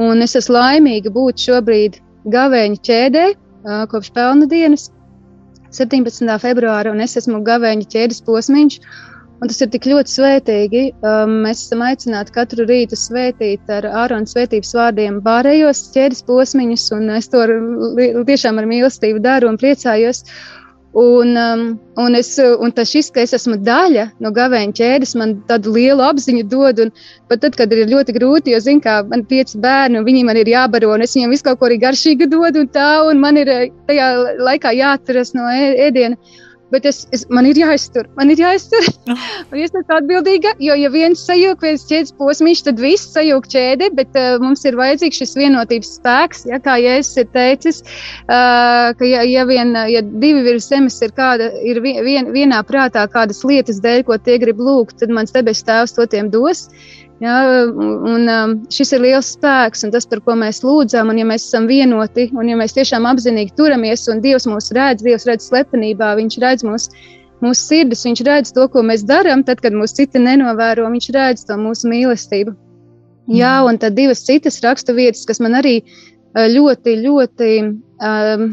un 0.02 0.26
es 0.26 0.34
esmu 0.40 0.58
laimīga 0.58 1.14
būt 1.14 1.46
šobrīd 1.46 2.02
gavēņa 2.34 2.82
ķēdē, 2.90 3.28
kopš 3.92 4.12
pelnu 4.16 4.48
dienas, 4.52 4.90
17. 5.76 6.30
februāra, 6.40 6.94
un 6.94 7.04
es 7.04 7.18
esmu 7.20 7.42
gavēņa 7.46 7.92
ķēdes 7.92 8.24
posmiņš. 8.28 8.80
Un 9.44 9.50
tas 9.52 9.58
ir 9.60 9.68
tik 9.74 9.84
ļoti 9.90 10.14
svētīgi. 10.14 10.82
Mēs 11.28 11.66
esam 11.66 11.82
aicināti 11.84 12.32
katru 12.38 12.64
rītu 12.70 12.96
svētīt 12.96 13.72
ar 13.78 13.88
āronu 14.06 14.30
svētības 14.32 14.72
vārdiem 14.78 15.18
pārējos 15.26 15.82
ķēdes 15.96 16.24
posmiņus, 16.30 16.86
un 16.96 17.12
es 17.18 17.28
to 17.34 17.42
ar, 17.44 17.52
tiešām 18.30 18.62
ar 18.62 18.70
mīlestību 18.72 19.20
daru 19.26 19.52
un 19.52 19.60
priecājos. 19.60 20.24
Un, 20.96 21.36
um, 21.36 21.64
un, 22.00 22.16
es, 22.16 22.30
un 22.40 22.72
tas 22.72 22.88
šis, 22.88 23.10
ka 23.12 23.20
es 23.26 23.34
esmu 23.36 23.58
daļa 23.68 24.06
no 24.24 24.30
gavēņa 24.32 24.76
ķēdes, 24.78 25.12
man 25.20 25.34
tādu 25.50 25.74
lielu 25.76 26.00
apziņu 26.06 26.46
dod. 26.48 26.80
Un 26.86 26.94
pat 27.28 27.42
tad, 27.44 27.58
kad 27.60 27.74
ir 27.76 27.90
ļoti 27.92 28.16
grūti, 28.16 28.54
jo, 28.54 28.62
zinu, 28.64 28.80
kā 28.86 29.02
man 29.10 29.26
ir 29.26 29.28
pieci 29.34 29.60
bērni, 29.60 30.00
un 30.00 30.08
viņi 30.08 30.24
man 30.24 30.40
ir 30.40 30.54
jābaro, 30.54 30.94
un 30.96 31.04
es 31.04 31.18
viņiem 31.18 31.36
visu 31.36 31.44
kaut 31.50 31.60
ko 31.60 31.68
arī 31.68 31.82
garšīgi 31.84 32.30
dodu, 32.32 32.64
un 32.64 32.72
tā, 32.72 32.88
un 33.10 33.20
man 33.20 33.42
ir 33.42 33.52
eh, 33.52 33.66
tajā 33.90 34.08
laikā 34.48 34.72
jāatceras 34.78 35.36
no 35.36 35.52
ēdiena. 35.52 36.16
Bet 36.74 36.86
es, 36.90 37.04
es, 37.14 37.26
man 37.30 37.46
ir 37.46 37.60
jāiztur, 37.60 38.08
man 38.18 38.32
ir 38.34 38.40
jāiztur. 38.42 38.88
un 39.52 39.60
es 39.62 39.70
esmu 39.70 39.98
atbildīga, 40.00 40.56
jo, 40.64 40.74
ja 40.80 40.90
viens 40.94 41.22
sajūta 41.28 41.62
pēc 41.62 41.86
ķēdes 41.92 42.16
posmīša, 42.18 42.66
tad 42.70 42.82
viss 42.82 43.12
sajūta 43.14 43.52
ķēde, 43.54 43.92
bet 44.00 44.18
uh, 44.18 44.40
mums 44.42 44.66
ir 44.66 44.80
vajadzīgs 44.80 45.22
šis 45.22 45.36
vienotības 45.38 45.94
spēks, 46.00 46.46
ja, 46.50 46.60
kā 46.66 46.80
Jēzus 46.82 47.22
ir 47.22 47.30
teicis, 47.38 47.82
uh, 48.26 48.92
ka 48.98 49.12
ja, 49.12 49.22
ja, 49.30 49.46
vien, 49.50 49.78
ja 49.92 50.02
divi 50.06 50.42
virs 50.48 50.72
zemes 50.72 50.98
ir, 51.06 51.14
kāda, 51.16 51.52
ir 51.62 51.84
vien, 51.86 52.34
vienā 52.34 52.64
prātā 52.66 53.06
kādas 53.14 53.46
lietas 53.46 53.80
dēļ, 53.86 54.06
ko 54.10 54.18
tie 54.18 54.40
grib 54.42 54.62
lūgt, 54.62 54.98
tad 55.04 55.14
mans 55.14 55.36
debes 55.36 55.64
tēvs 55.68 55.94
to 56.00 56.10
tiem 56.10 56.34
dos. 56.34 56.66
Uh, 56.66 57.05
Ja, 57.24 57.36
un, 57.72 58.28
um, 58.28 58.54
šis 58.76 58.90
ir 58.98 59.04
liels 59.06 59.30
spēks, 59.38 59.86
un 59.88 59.92
tas, 59.94 60.04
par 60.10 60.20
ko 60.26 60.34
mēs 60.36 60.60
lūdzam, 60.66 61.14
un 61.14 61.22
ja 61.22 61.28
mēs 61.28 61.46
esam 61.48 61.68
vienoti, 61.70 62.28
un 62.36 62.50
ja 62.52 62.58
mēs 62.60 62.76
tiešām 62.76 63.08
apzinīgi 63.08 63.56
turamies, 63.56 64.04
un 64.12 64.20
Dievs 64.24 64.48
mūs 64.52 64.74
redz, 64.76 65.06
Dievs 65.06 65.24
redz 65.30 65.48
slepenībā, 65.48 66.12
Viņš 66.20 66.38
redz 66.44 66.68
mūs, 66.68 66.90
mūsu 67.46 67.62
sirdis, 67.62 68.04
Viņš 68.04 68.24
redz 68.28 68.52
to, 68.58 68.68
ko 68.68 68.84
mēs 68.84 69.08
darām, 69.08 69.46
tad, 69.48 69.64
kad 69.64 69.72
mūs 69.72 69.96
citi 69.96 70.20
nenovēro, 70.20 70.90
Viņš 70.92 71.10
redz 71.16 71.48
to 71.48 71.56
mūsu 71.62 71.88
mīlestību. 71.94 72.52
Mm. 72.52 73.40
Jā, 73.40 73.56
un 73.64 73.80
tad 73.80 73.96
divas 73.96 74.28
citas 74.28 74.60
rakstu 74.66 75.00
vietas, 75.00 75.24
kas 75.26 75.40
man 75.40 75.56
arī 75.64 75.78
uh, 75.80 76.50
ļoti, 76.52 77.00
ļoti 77.00 77.52
um, 77.64 78.50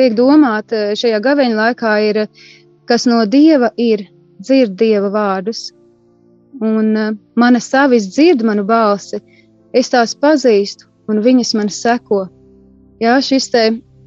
liek 0.00 0.16
domāt 0.16 0.72
uh, 0.72 0.94
šajā 0.96 1.20
gaveņa 1.28 1.60
laikā, 1.60 1.96
ir, 2.08 2.24
kas 2.88 3.04
no 3.04 3.26
Dieva 3.28 3.68
ir 3.76 4.08
dzird 4.40 4.80
Dieva 4.80 5.12
vārdus 5.12 5.68
un 6.64 6.94
uh, 6.96 7.10
mana 7.36 7.60
savis 7.60 8.08
dzird 8.10 8.44
manu 8.46 8.64
balsi, 8.68 9.20
es 9.72 9.90
tās 9.92 10.14
pazīstu, 10.14 10.88
un 11.08 11.22
viņas 11.24 11.54
man 11.58 11.70
seko. 11.72 12.26
Jā, 13.02 13.18
šis 13.22 13.50
te, 13.52 13.64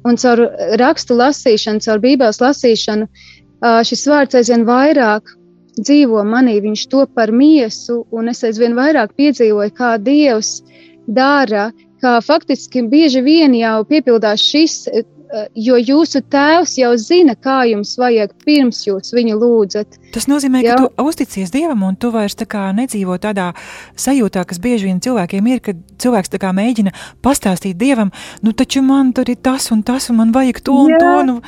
un 0.08 0.18
caur 0.20 0.46
rakstu 0.80 1.16
lasīšanu, 1.18 1.84
caur 1.84 2.02
bībeles 2.02 2.42
lasīšanu, 2.42 3.08
uh, 3.08 3.80
šis 3.86 4.04
vārds 4.10 4.38
aizvien 4.40 4.66
vairāk 4.68 5.36
dzīvo 5.80 6.24
manī, 6.28 6.58
viņš 6.60 6.88
to 6.92 7.06
par 7.16 7.32
miesu, 7.32 8.02
un 8.12 8.28
es 8.28 8.44
aizvien 8.44 8.76
vairāk 8.76 9.14
piedzīvoju, 9.16 9.72
kā 9.78 9.96
Dievs 10.02 10.60
dara, 11.08 11.70
kā 12.02 12.18
faktiski 12.20 12.82
bieži 12.90 13.22
vien 13.24 13.54
jau 13.56 13.78
piepildās 13.88 14.42
šis 14.44 14.82
Eh, 14.90 15.04
jo 15.54 15.78
jūsu 15.80 16.22
tēvs 16.32 16.76
jau 16.80 16.92
zina, 17.00 17.34
kā 17.34 17.62
jums 17.70 17.94
vajag 18.00 18.34
pirms 18.44 18.82
jūs 18.86 19.12
viņu 19.16 19.38
lūdzat. 19.40 19.98
Tas 20.12 20.28
nozīmē, 20.28 20.60
ka 20.64 20.74
Jā. 20.74 20.78
tu 20.80 21.06
uzticies 21.08 21.52
Dievam, 21.54 21.84
un 21.88 21.96
tu 21.96 22.12
vairs 22.12 22.36
tā 22.36 22.66
nedzīvo 22.76 23.16
tādā 23.22 23.52
sajūtā, 23.96 24.44
kas 24.48 24.60
bieži 24.62 24.90
vien 24.90 25.00
cilvēkiem 25.00 25.48
ir, 25.54 25.62
kad 25.64 25.80
cilvēks 26.02 26.32
mēģina 26.52 26.92
pastāstīt 27.24 27.78
Dievam, 27.80 28.10
nu 28.42 28.52
taču 28.52 28.82
man 28.82 29.12
tur 29.16 29.30
ir 29.30 29.38
tas 29.40 29.70
un 29.72 29.82
tas, 29.82 30.10
un 30.10 30.18
man 30.20 30.32
vajag 30.34 30.60
to 30.60 30.74
un 30.84 30.92
Jā. 30.92 30.98
to. 31.00 31.12
Nu, 31.22 31.38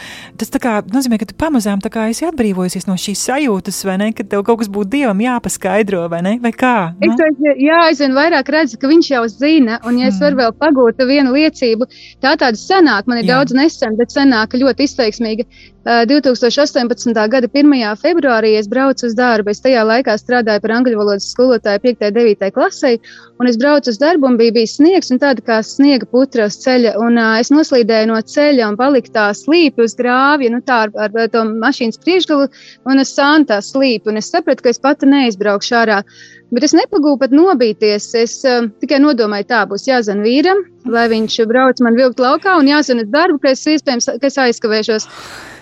tas 0.40 0.50
kā 0.50 0.80
nozīmē, 0.86 1.18
ka 1.20 1.28
tu 1.28 1.34
pamazām 1.36 1.82
esi 2.08 2.24
atbrīvojusies 2.28 2.88
no 2.88 2.96
šīs 2.96 3.26
sajūtas, 3.28 3.82
vai 3.84 3.98
ne, 4.00 4.12
ka 4.16 4.24
tev 4.24 4.44
kaut 4.46 4.62
kas 4.62 4.70
būtu 4.72 4.94
Dievam 4.94 5.20
jāpaskaidro, 5.20 6.06
vai 6.08 6.22
ne, 6.22 6.38
vai 6.40 6.52
kā? 6.52 6.94
Nu? 7.02 7.12
Es, 7.12 7.44
jā, 7.60 7.82
aizvien 7.90 8.16
vairāk 8.16 8.48
redzu, 8.48 8.78
ka 8.80 8.88
viņš 8.88 9.10
jau 9.10 9.24
zina, 9.28 9.80
un 9.84 9.98
ja 10.00 10.08
es 10.08 10.16
mm. 10.16 10.24
varu 10.24 10.40
vēl 10.42 10.56
pagūt 10.62 11.04
vienu 11.04 11.34
liecību, 11.34 11.88
tā 12.24 12.36
tāda 12.40 12.58
sanāk, 12.58 13.10
man 13.10 13.20
ir 13.20 13.28
jā. 13.28 13.34
daudz 13.34 13.52
nes 13.52 13.74
nesen, 13.74 13.96
bet 13.98 14.12
senāk 14.14 14.54
ļoti 14.58 14.88
izteiksmīga. 14.88 15.46
2018. 15.84 17.12
gada 17.28 17.48
1. 17.48 17.74
februārī 18.00 18.54
es 18.56 18.68
braucu 18.70 19.04
uz 19.08 19.16
darbu. 19.18 19.52
Es 19.52 19.60
tajā 19.60 19.82
laikā 19.84 20.14
strādāju 20.16 20.62
par 20.64 20.72
angļu 20.78 20.96
valodas 20.96 21.28
skolotāju 21.34 21.82
5. 21.84 22.06
un 22.08 22.16
9. 22.16 22.50
klasē, 22.56 22.94
un 23.40 23.50
es 23.50 23.58
braucu 23.60 23.92
uz 23.92 24.00
darbu, 24.00 24.30
un 24.30 24.38
bija 24.44 24.54
bijis 24.58 24.76
sniegs, 24.76 25.10
un 25.12 25.20
tāda 25.22 25.42
kā 25.44 25.58
sniega 25.64 26.06
putra 26.10 26.48
uz 26.50 26.58
ceļa. 26.60 26.94
Un, 27.00 27.16
uh, 27.20 27.38
es 27.40 27.50
noslīdēju 27.54 28.10
no 28.10 28.18
ceļa 28.20 28.68
un 28.68 28.76
paliku 28.76 29.12
tā 29.14 29.30
slīpi 29.36 29.86
uz 29.86 29.96
grāvja, 29.96 30.50
nu 30.52 30.60
tā 30.66 30.84
ar, 30.86 30.92
ar 31.06 31.30
to 31.32 31.44
mašīnas 31.48 32.00
priekšgalu 32.04 32.48
un 32.90 33.02
uz 33.02 33.12
sāntā 33.14 33.60
slīpi. 33.64 34.12
Un 34.12 34.20
es 34.20 34.28
sapratu, 34.32 34.66
ka 34.66 34.72
es 34.74 34.82
pati 34.82 35.08
neizbraukšu 35.08 35.76
ārā. 35.80 36.02
Bet 36.54 36.66
es 36.68 36.76
nepagūpu 36.76 37.22
pat 37.24 37.34
nobīties. 37.34 38.10
Es 38.20 38.36
uh, 38.48 38.68
tikai 38.84 39.00
nodomāju, 39.02 39.48
tā 39.50 39.62
būs 39.70 39.88
jāzina 39.88 40.26
vīram, 40.26 40.60
lai 40.90 41.06
viņš 41.12 41.40
brauc 41.50 41.80
man 41.84 41.96
vilkt 41.98 42.20
laukā 42.22 42.58
un 42.60 42.68
jāzina 42.70 43.06
darbu, 43.08 43.40
ka 43.42 43.54
es 43.56 43.64
iespējams 43.74 44.12
ka 44.20 44.30
es 44.30 44.38
aizkavēšos. 44.46 45.08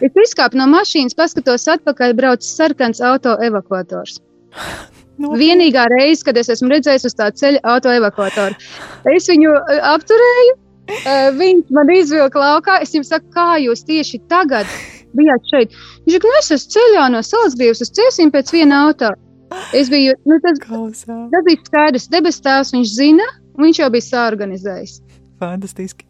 Es 0.02 0.24
izkāpu 0.26 0.58
no 0.58 0.66
mašīnas, 0.72 1.16
paskatos 1.18 1.68
atpakaļ, 1.76 2.18
brauc 2.18 2.44
sarkans 2.46 3.00
auto 3.04 3.38
evakuators. 3.46 4.20
No. 5.22 5.36
Vienīgā 5.38 5.84
reize, 5.92 6.24
kad 6.26 6.38
es 6.40 6.50
esmu 6.50 6.72
redzējis 6.72 7.06
uz 7.06 7.14
tā 7.14 7.28
ceļa 7.38 7.60
auto 7.74 7.92
evakuatoru, 7.94 8.56
es 9.12 9.28
viņu 9.30 9.54
apturēju. 9.92 10.56
Viņš 11.38 11.68
man 11.76 11.92
izvilka 11.94 12.40
laukā. 12.42 12.80
Es 12.82 12.90
viņam 12.90 13.06
saku, 13.06 13.28
kā 13.36 13.52
jūs 13.62 13.84
tieši 13.86 14.18
tagad 14.32 14.66
bijāt 15.16 15.46
šeit. 15.52 15.76
Viņš 16.06 16.16
saka, 16.16 16.32
nu 16.32 16.40
es 16.40 16.50
esmu 16.56 16.74
ceļā 16.74 17.04
no 17.14 17.22
Salzgrības 17.26 17.84
uz 17.84 17.92
Ciesīm 17.94 18.32
pēc 18.34 18.50
viena 18.54 18.82
autora. 18.88 19.18
Es 19.76 19.90
biju, 19.92 20.16
nu, 20.26 20.38
tas, 20.42 20.58
tas 20.64 21.46
bija 21.46 21.60
skaidrs, 21.68 22.08
debes 22.12 22.40
tēvs, 22.42 22.72
viņš 22.74 22.92
zina, 22.96 23.26
un 23.54 23.66
viņš 23.66 23.82
jau 23.82 23.90
bija 23.92 24.08
sāorganizējis. 24.08 24.94
Fantastiski. 25.43 26.07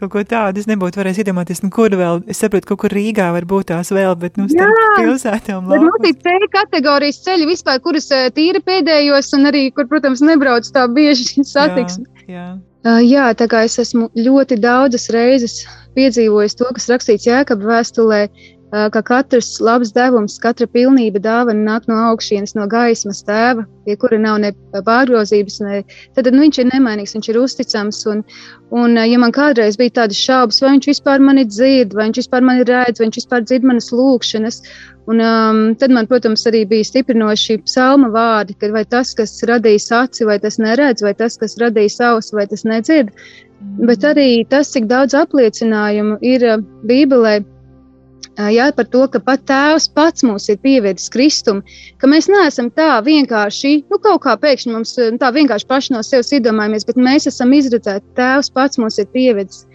Kaut 0.00 0.12
ko 0.14 0.24
tādu 0.26 0.62
es 0.62 0.68
nebūtu 0.70 1.00
varējis 1.00 1.22
iedomāties, 1.24 1.62
nu, 1.64 1.70
kur 1.74 1.94
vēl, 2.00 2.24
es 2.30 2.40
saprotu, 2.42 2.72
kaut 2.72 2.82
kur 2.84 2.96
Rīgā 2.96 3.28
var 3.36 3.46
būt 3.48 3.70
tās 3.72 3.92
vēl, 3.94 4.16
bet, 4.20 4.40
nu, 4.40 4.48
starp 4.50 4.96
pilsētām 4.96 5.68
laukums. 5.68 5.90
Mums 5.90 6.08
ir 6.10 6.16
C 6.24 6.50
kategorijas 6.56 7.20
ceļi 7.26 7.50
vispār, 7.50 7.82
kuras 7.84 8.08
tīri 8.36 8.62
pēdējos, 8.64 9.30
un 9.38 9.52
arī, 9.52 9.68
kur, 9.76 9.88
protams, 9.90 10.24
nebrauc 10.24 10.68
tā 10.74 10.88
bieži 10.90 11.44
satiksmi. 11.54 12.08
Jā, 12.26 12.34
jā. 12.34 12.48
Uh, 12.80 12.96
jā, 13.04 13.26
tā 13.36 13.44
kā 13.44 13.66
es 13.66 13.74
esmu 13.76 14.06
ļoti 14.16 14.56
daudzas 14.56 15.10
reizes 15.12 15.66
piedzīvojis 15.98 16.56
to, 16.56 16.68
kas 16.72 16.88
rakstīts 16.88 17.26
Jēkabā 17.28 17.74
vēstulē, 17.74 18.20
ka 18.70 19.02
katrs 19.02 19.58
labs 19.60 19.90
devums, 19.94 20.36
katra 20.38 20.66
pilnība 20.70 21.18
dāvana 21.22 21.64
nāk 21.66 21.88
no 21.90 21.96
augšienes, 22.10 22.54
no 22.54 22.68
gaismas 22.70 23.24
tēva, 23.26 23.64
pie 23.86 23.96
kura 23.98 24.18
nav 24.22 24.38
ne 24.44 24.52
pārgrozības, 24.86 25.58
ne, 25.64 25.80
tad 26.14 26.30
nu, 26.30 26.44
viņš 26.44 26.60
ir 26.62 26.70
nemainīgs, 26.70 27.16
viņš 27.16 27.30
ir 27.32 27.40
uzticams. 27.40 28.04
Un, 28.12 28.22
un, 28.70 28.94
ja 28.94 29.18
man 29.18 29.34
kādreiz 29.34 29.78
bija 29.80 29.96
tādas 30.02 30.22
šaubas, 30.22 30.62
vai 30.62 30.76
viņš 30.76 30.90
vispār 30.92 31.26
mani 31.26 31.44
dzird, 31.48 31.98
vai 31.98 32.06
viņš 32.08 32.22
vispār 32.22 32.46
mani 32.46 32.66
redz, 32.68 33.00
vai 33.00 33.08
viņš 33.08 33.20
vispār 33.22 33.44
dzird 33.48 33.66
manas 33.66 33.90
lūkšanas, 33.90 34.62
un, 35.10 35.26
um, 35.26 35.62
tad 35.80 35.90
man, 35.96 36.06
protams, 36.06 36.46
arī 36.46 36.62
bija 36.70 36.86
stiprinoši 36.86 37.60
psalma 37.66 38.14
vārdi, 38.14 38.54
ka 38.60 38.70
vai 38.70 38.86
tas, 38.86 39.16
kas 39.18 39.34
radīs 39.50 39.90
aci, 39.90 40.28
vai 40.30 40.38
tas 40.38 40.62
neredz, 40.62 41.02
vai 41.02 41.16
tas, 41.18 41.40
kas 41.42 41.58
radīs 41.58 41.98
ausu, 41.98 42.38
vai 42.38 42.46
tas 42.46 42.62
nedzird. 42.68 43.10
Bet 43.82 44.06
arī 44.06 44.46
tas, 44.48 44.70
cik 44.72 44.86
daudz 44.88 45.12
apliecinājumu 45.18 46.22
ir 46.24 46.46
Bībelē 46.88 47.40
jā, 48.38 48.70
par 48.76 48.86
to, 48.86 49.06
ka 49.10 49.20
pat 49.20 49.42
Tēvs 49.48 49.88
pats 49.94 50.24
mūs 50.26 50.48
ir 50.52 50.58
pievedis 50.62 51.10
Kristum, 51.12 51.62
ka 51.98 52.06
mēs 52.10 52.28
neesam 52.30 52.70
tā 52.70 53.00
vienkārši, 53.04 53.86
nu, 53.90 53.98
kaut 53.98 54.22
kā 54.24 54.36
pēkšņi 54.40 54.72
mums 54.72 54.94
tā 55.20 55.30
vienkārši 55.34 55.66
paši 55.66 55.94
no 55.94 56.02
sevis 56.06 56.32
iedomājamies, 56.38 56.86
bet 56.86 56.96
mēs 57.00 57.26
esam 57.30 57.52
izredzēti, 57.56 58.06
Tēvs 58.18 58.52
pats 58.54 58.78
mūs 58.78 59.00
ir 59.02 59.10
pievedis. 59.14 59.66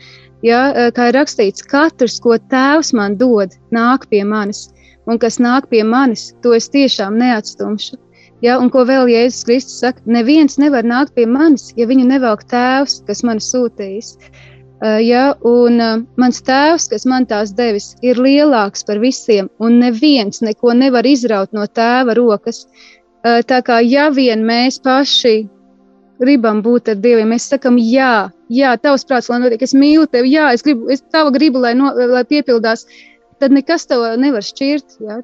Ja, 0.45 0.91
kā 0.93 1.09
ir 1.09 1.17
rakstīts, 1.17 1.65
katrs, 1.65 2.19
ko 2.21 2.37
Tēvs 2.37 2.93
man 2.93 3.17
dod, 3.17 3.53
nāk 3.75 4.07
pie 4.09 4.23
manis, 4.23 4.69
un 5.09 5.19
kas 5.19 5.39
nāk 5.41 5.69
pie 5.69 5.83
manis, 5.83 6.33
to 6.41 6.55
es 6.55 6.69
tiešām 6.69 7.17
neatstumšu. 7.21 7.99
Ja, 8.43 8.59
un 8.59 8.69
ko 8.69 8.83
vēl 8.85 9.07
Jēzus 9.09 9.45
Kristus 9.47 9.79
saka, 9.81 10.03
neviens 10.05 10.59
nevar 10.61 10.85
nākt 10.85 11.15
pie 11.15 11.25
manis, 11.25 11.71
ja 11.79 11.87
viņu 11.87 12.05
nevelk 12.09 12.43
Tēvs, 12.51 12.99
kas 13.07 13.23
man 13.25 13.39
sūtījis. 13.41 14.17
Uh, 14.19 14.54
ja, 15.01 15.23
un 15.47 15.79
mans 16.19 16.41
tēvs, 16.45 16.89
kas 16.91 17.05
man 17.09 17.25
tās 17.29 17.53
devis, 17.55 17.93
ir 18.05 18.19
lielāks 18.21 18.85
par 18.87 18.99
visiem, 19.01 19.49
un 19.63 19.79
neviens 19.81 20.43
neko 20.45 20.75
nevar 20.75 21.07
izraut 21.07 21.53
no 21.55 21.65
tēva 21.65 22.15
rokas. 22.17 22.65
Tā 23.23 23.61
kā 23.65 23.79
ja 23.81 24.09
vien 24.13 24.43
mēs 24.45 24.77
paši 24.83 25.47
gribam 26.21 26.61
būt 26.63 26.91
ar 26.93 26.99
Dievu, 27.01 27.25
mēs 27.27 27.49
sakam, 27.51 27.79
jā, 27.81 28.29
jā, 28.53 28.75
tavs 28.79 29.05
prāts, 29.07 29.29
lai 29.31 29.41
notiek, 29.43 29.63
es 29.65 29.75
mīlu 29.75 30.07
tevi, 30.11 30.35
jā, 30.35 30.51
es 30.55 30.63
gribu, 30.63 30.87
es 30.93 31.03
tavu 31.11 31.33
gribu, 31.35 31.59
lai, 31.63 31.73
no, 31.77 31.91
lai 31.91 32.23
piepildās, 32.27 32.85
tad 33.41 33.55
nekas 33.55 33.87
tev 33.89 34.05
nevar 34.21 34.45
šķirt. 34.45 34.99
Jā. 35.03 35.19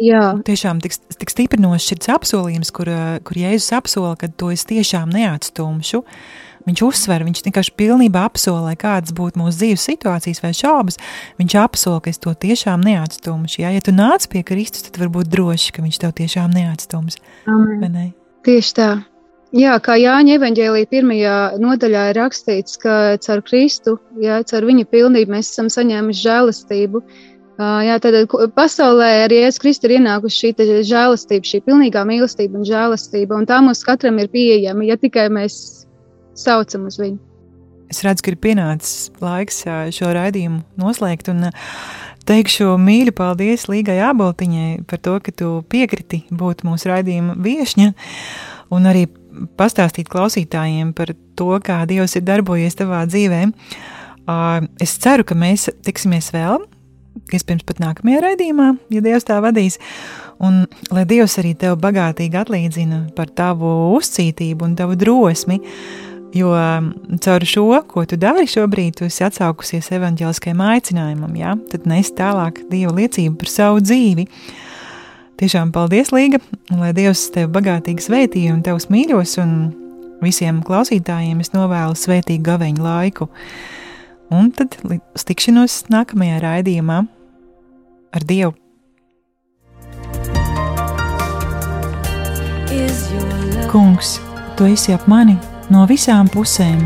Jā. 0.00 0.24
Tiešām 0.44 0.80
tik, 0.84 0.96
tik 1.16 1.32
stiprinošs 1.32 1.90
šis 1.90 2.10
apsolījums, 2.12 2.72
kur, 2.76 2.90
kur 3.24 3.38
Jēzus 3.40 3.72
apsola, 3.78 4.12
ka 4.20 4.28
to 4.28 4.50
es 4.52 4.66
tiešām 4.68 5.12
neatstumšu. 5.12 6.02
Uh, 6.04 6.45
Viņš 6.66 6.82
uzsver, 6.82 7.22
viņš 7.26 7.44
vienkārši 7.46 7.74
pilnībā 7.78 8.24
apsola, 8.26 8.72
lai 8.72 8.76
kādas 8.78 9.14
būtu 9.14 9.38
mūsu 9.38 9.60
dzīves 9.60 9.86
situācijas 9.86 10.42
vai 10.42 10.52
šaubas. 10.56 10.98
Viņš 11.38 11.58
apsola, 11.62 12.00
ka 12.02 12.10
es 12.10 12.18
to 12.22 12.34
tiešām 12.34 12.82
neatstumšu. 12.82 13.60
Ja, 13.62 13.70
ja 13.70 13.82
tu 13.84 13.94
nāc 13.94 14.26
pie 14.32 14.42
Kristus, 14.46 14.88
tad 14.88 14.98
var 14.98 15.12
būt 15.14 15.30
droši, 15.30 15.76
ka 15.76 15.84
viņš 15.86 16.00
tev 16.02 16.16
tiešām 16.18 16.50
neatstums. 16.56 17.20
Ne? 17.46 18.10
Tieši 18.46 18.74
tā. 18.74 18.90
Jā, 19.54 19.76
kā 19.78 19.94
Jāņa 19.94 20.40
evanģēlīja 20.40 20.90
pirmajā 20.90 21.36
nodaļā 21.62 22.02
ir 22.10 22.18
rakstīts, 22.18 22.74
ka 22.82 23.14
caur 23.22 23.40
Kristu, 23.46 23.94
jā, 24.18 24.40
caur 24.50 24.66
viņa 24.66 24.88
pilnību 24.90 25.36
mēs 25.36 25.52
esam 25.54 25.70
saņēmuši 25.70 26.24
žēlastību. 26.26 27.02
Jā, 27.86 27.96
tad 28.02 28.34
pasaulē 28.58 29.06
arī 29.22 29.38
Jēzus 29.44 29.62
Kristus 29.62 29.88
ir 29.88 29.94
ienākusi 29.96 30.42
šī 30.42 30.82
žēlastība, 30.90 31.46
šī 31.46 31.62
pilnīgā 31.64 32.02
mīlestība 32.04 32.58
un 32.58 32.66
žēlastība, 32.68 33.38
un 33.38 33.46
tā 33.48 33.62
mums 33.64 33.86
katram 33.86 34.18
ir 34.20 34.28
pieejama, 34.34 34.84
ja 34.90 34.98
tikai 35.00 35.30
mēs 35.32 35.85
saucam 36.38 36.86
uz 36.90 37.00
viņu. 37.00 37.18
Es 37.92 38.02
redzu, 38.02 38.24
ka 38.26 38.32
ir 38.32 38.38
pienācis 38.42 39.10
laiks 39.22 39.62
šo 39.94 40.10
raidījumu 40.16 40.64
noslēgt. 40.80 41.30
Teikšu 42.26 42.72
mīļu 42.82 43.12
paldies 43.14 43.68
Līgai 43.70 44.00
Aboltiņai 44.08 44.86
par 44.90 44.98
to, 44.98 45.18
ka 45.22 45.30
tu 45.30 45.50
piekriti 45.70 46.24
būt 46.34 46.64
mūsu 46.66 46.90
raidījuma 46.90 47.36
viesņa 47.38 47.92
un 48.74 48.88
arī 48.90 49.04
pastāstīt 49.58 50.10
klausītājiem 50.10 50.90
par 50.96 51.12
to, 51.38 51.52
kā 51.62 51.84
Dievs 51.86 52.16
ir 52.18 52.24
darbojies 52.26 52.78
tavā 52.78 53.04
dzīvē. 53.06 53.44
Es 54.82 54.96
ceru, 55.02 55.26
ka 55.28 55.36
mēs 55.38 55.68
tiksimies 55.86 56.32
vēl, 56.34 56.64
iespējams, 57.30 57.66
pat 57.68 57.82
nākamajā 57.84 58.24
raidījumā, 58.24 58.72
ja 58.90 59.04
Dievs 59.04 59.28
tā 59.28 59.38
vadīs. 59.44 59.78
Un 60.42 60.64
lai 60.90 61.06
Dievs 61.08 61.38
arī 61.40 61.54
tev 61.56 61.78
bagātīgi 61.80 62.42
atlīdzina 62.42 63.04
par 63.16 63.30
tavu 63.30 63.70
uzcītību 63.94 64.66
un 64.66 64.74
tavu 64.78 64.98
drosmi 64.98 65.60
Jo 66.34 66.50
um, 66.50 66.90
caur 67.22 67.44
šo, 67.46 67.66
ko 67.88 68.04
tu 68.08 68.18
dari 68.20 68.46
šobrīd, 68.50 68.98
tu 68.98 69.06
esi 69.06 69.24
atsaukusies 69.26 69.88
evanģēliskajam 69.94 70.62
aicinājumam, 70.66 71.36
ja? 71.38 71.54
tad 71.70 71.86
nes 71.88 72.10
tālāk 72.16 72.64
Dieva 72.70 72.94
liecību 72.96 73.38
par 73.40 73.52
savu 73.52 73.82
dzīvi. 73.84 74.26
Tiešām 75.36 75.70
paldies, 75.72 76.10
Līga, 76.16 76.40
un 76.72 76.82
lai 76.82 76.92
Dievs 76.96 77.28
tevi 77.34 77.50
bagātīgi 77.52 78.04
svētī 78.08 78.46
un 78.52 78.62
tevs 78.64 78.88
mīļos, 78.92 79.36
un 79.42 79.56
visiem 80.24 80.62
klausītājiem 80.66 81.42
es 81.44 81.52
novēlu 81.54 81.96
svētīgu 81.96 82.44
gaveņu 82.50 82.84
laiku. 82.84 83.30
Un 84.32 84.50
tad 84.56 84.74
tikšanos 85.28 85.84
nākamajā 85.92 86.40
raidījumā 86.42 87.02
ar 88.16 88.24
Dievu! 88.26 88.56
Kungs, 93.70 94.16
tu 94.56 94.72
esi 94.72 94.96
ap 94.96 95.04
mani! 95.10 95.36
No 95.70 95.84
visām 95.88 96.30
pusēm. 96.32 96.80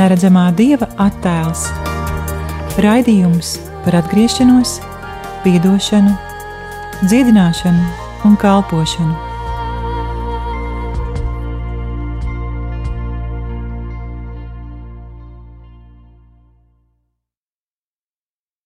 Neredzamā 0.00 0.46
dieva 0.56 0.88
attēls, 1.04 1.66
raidījums 2.80 3.58
par 3.84 4.00
atgriešanos, 4.00 4.78
piedošanu, 5.44 6.14
dziedināšanu 7.04 7.90
un 8.28 8.38
kalpošanu. 8.40 9.29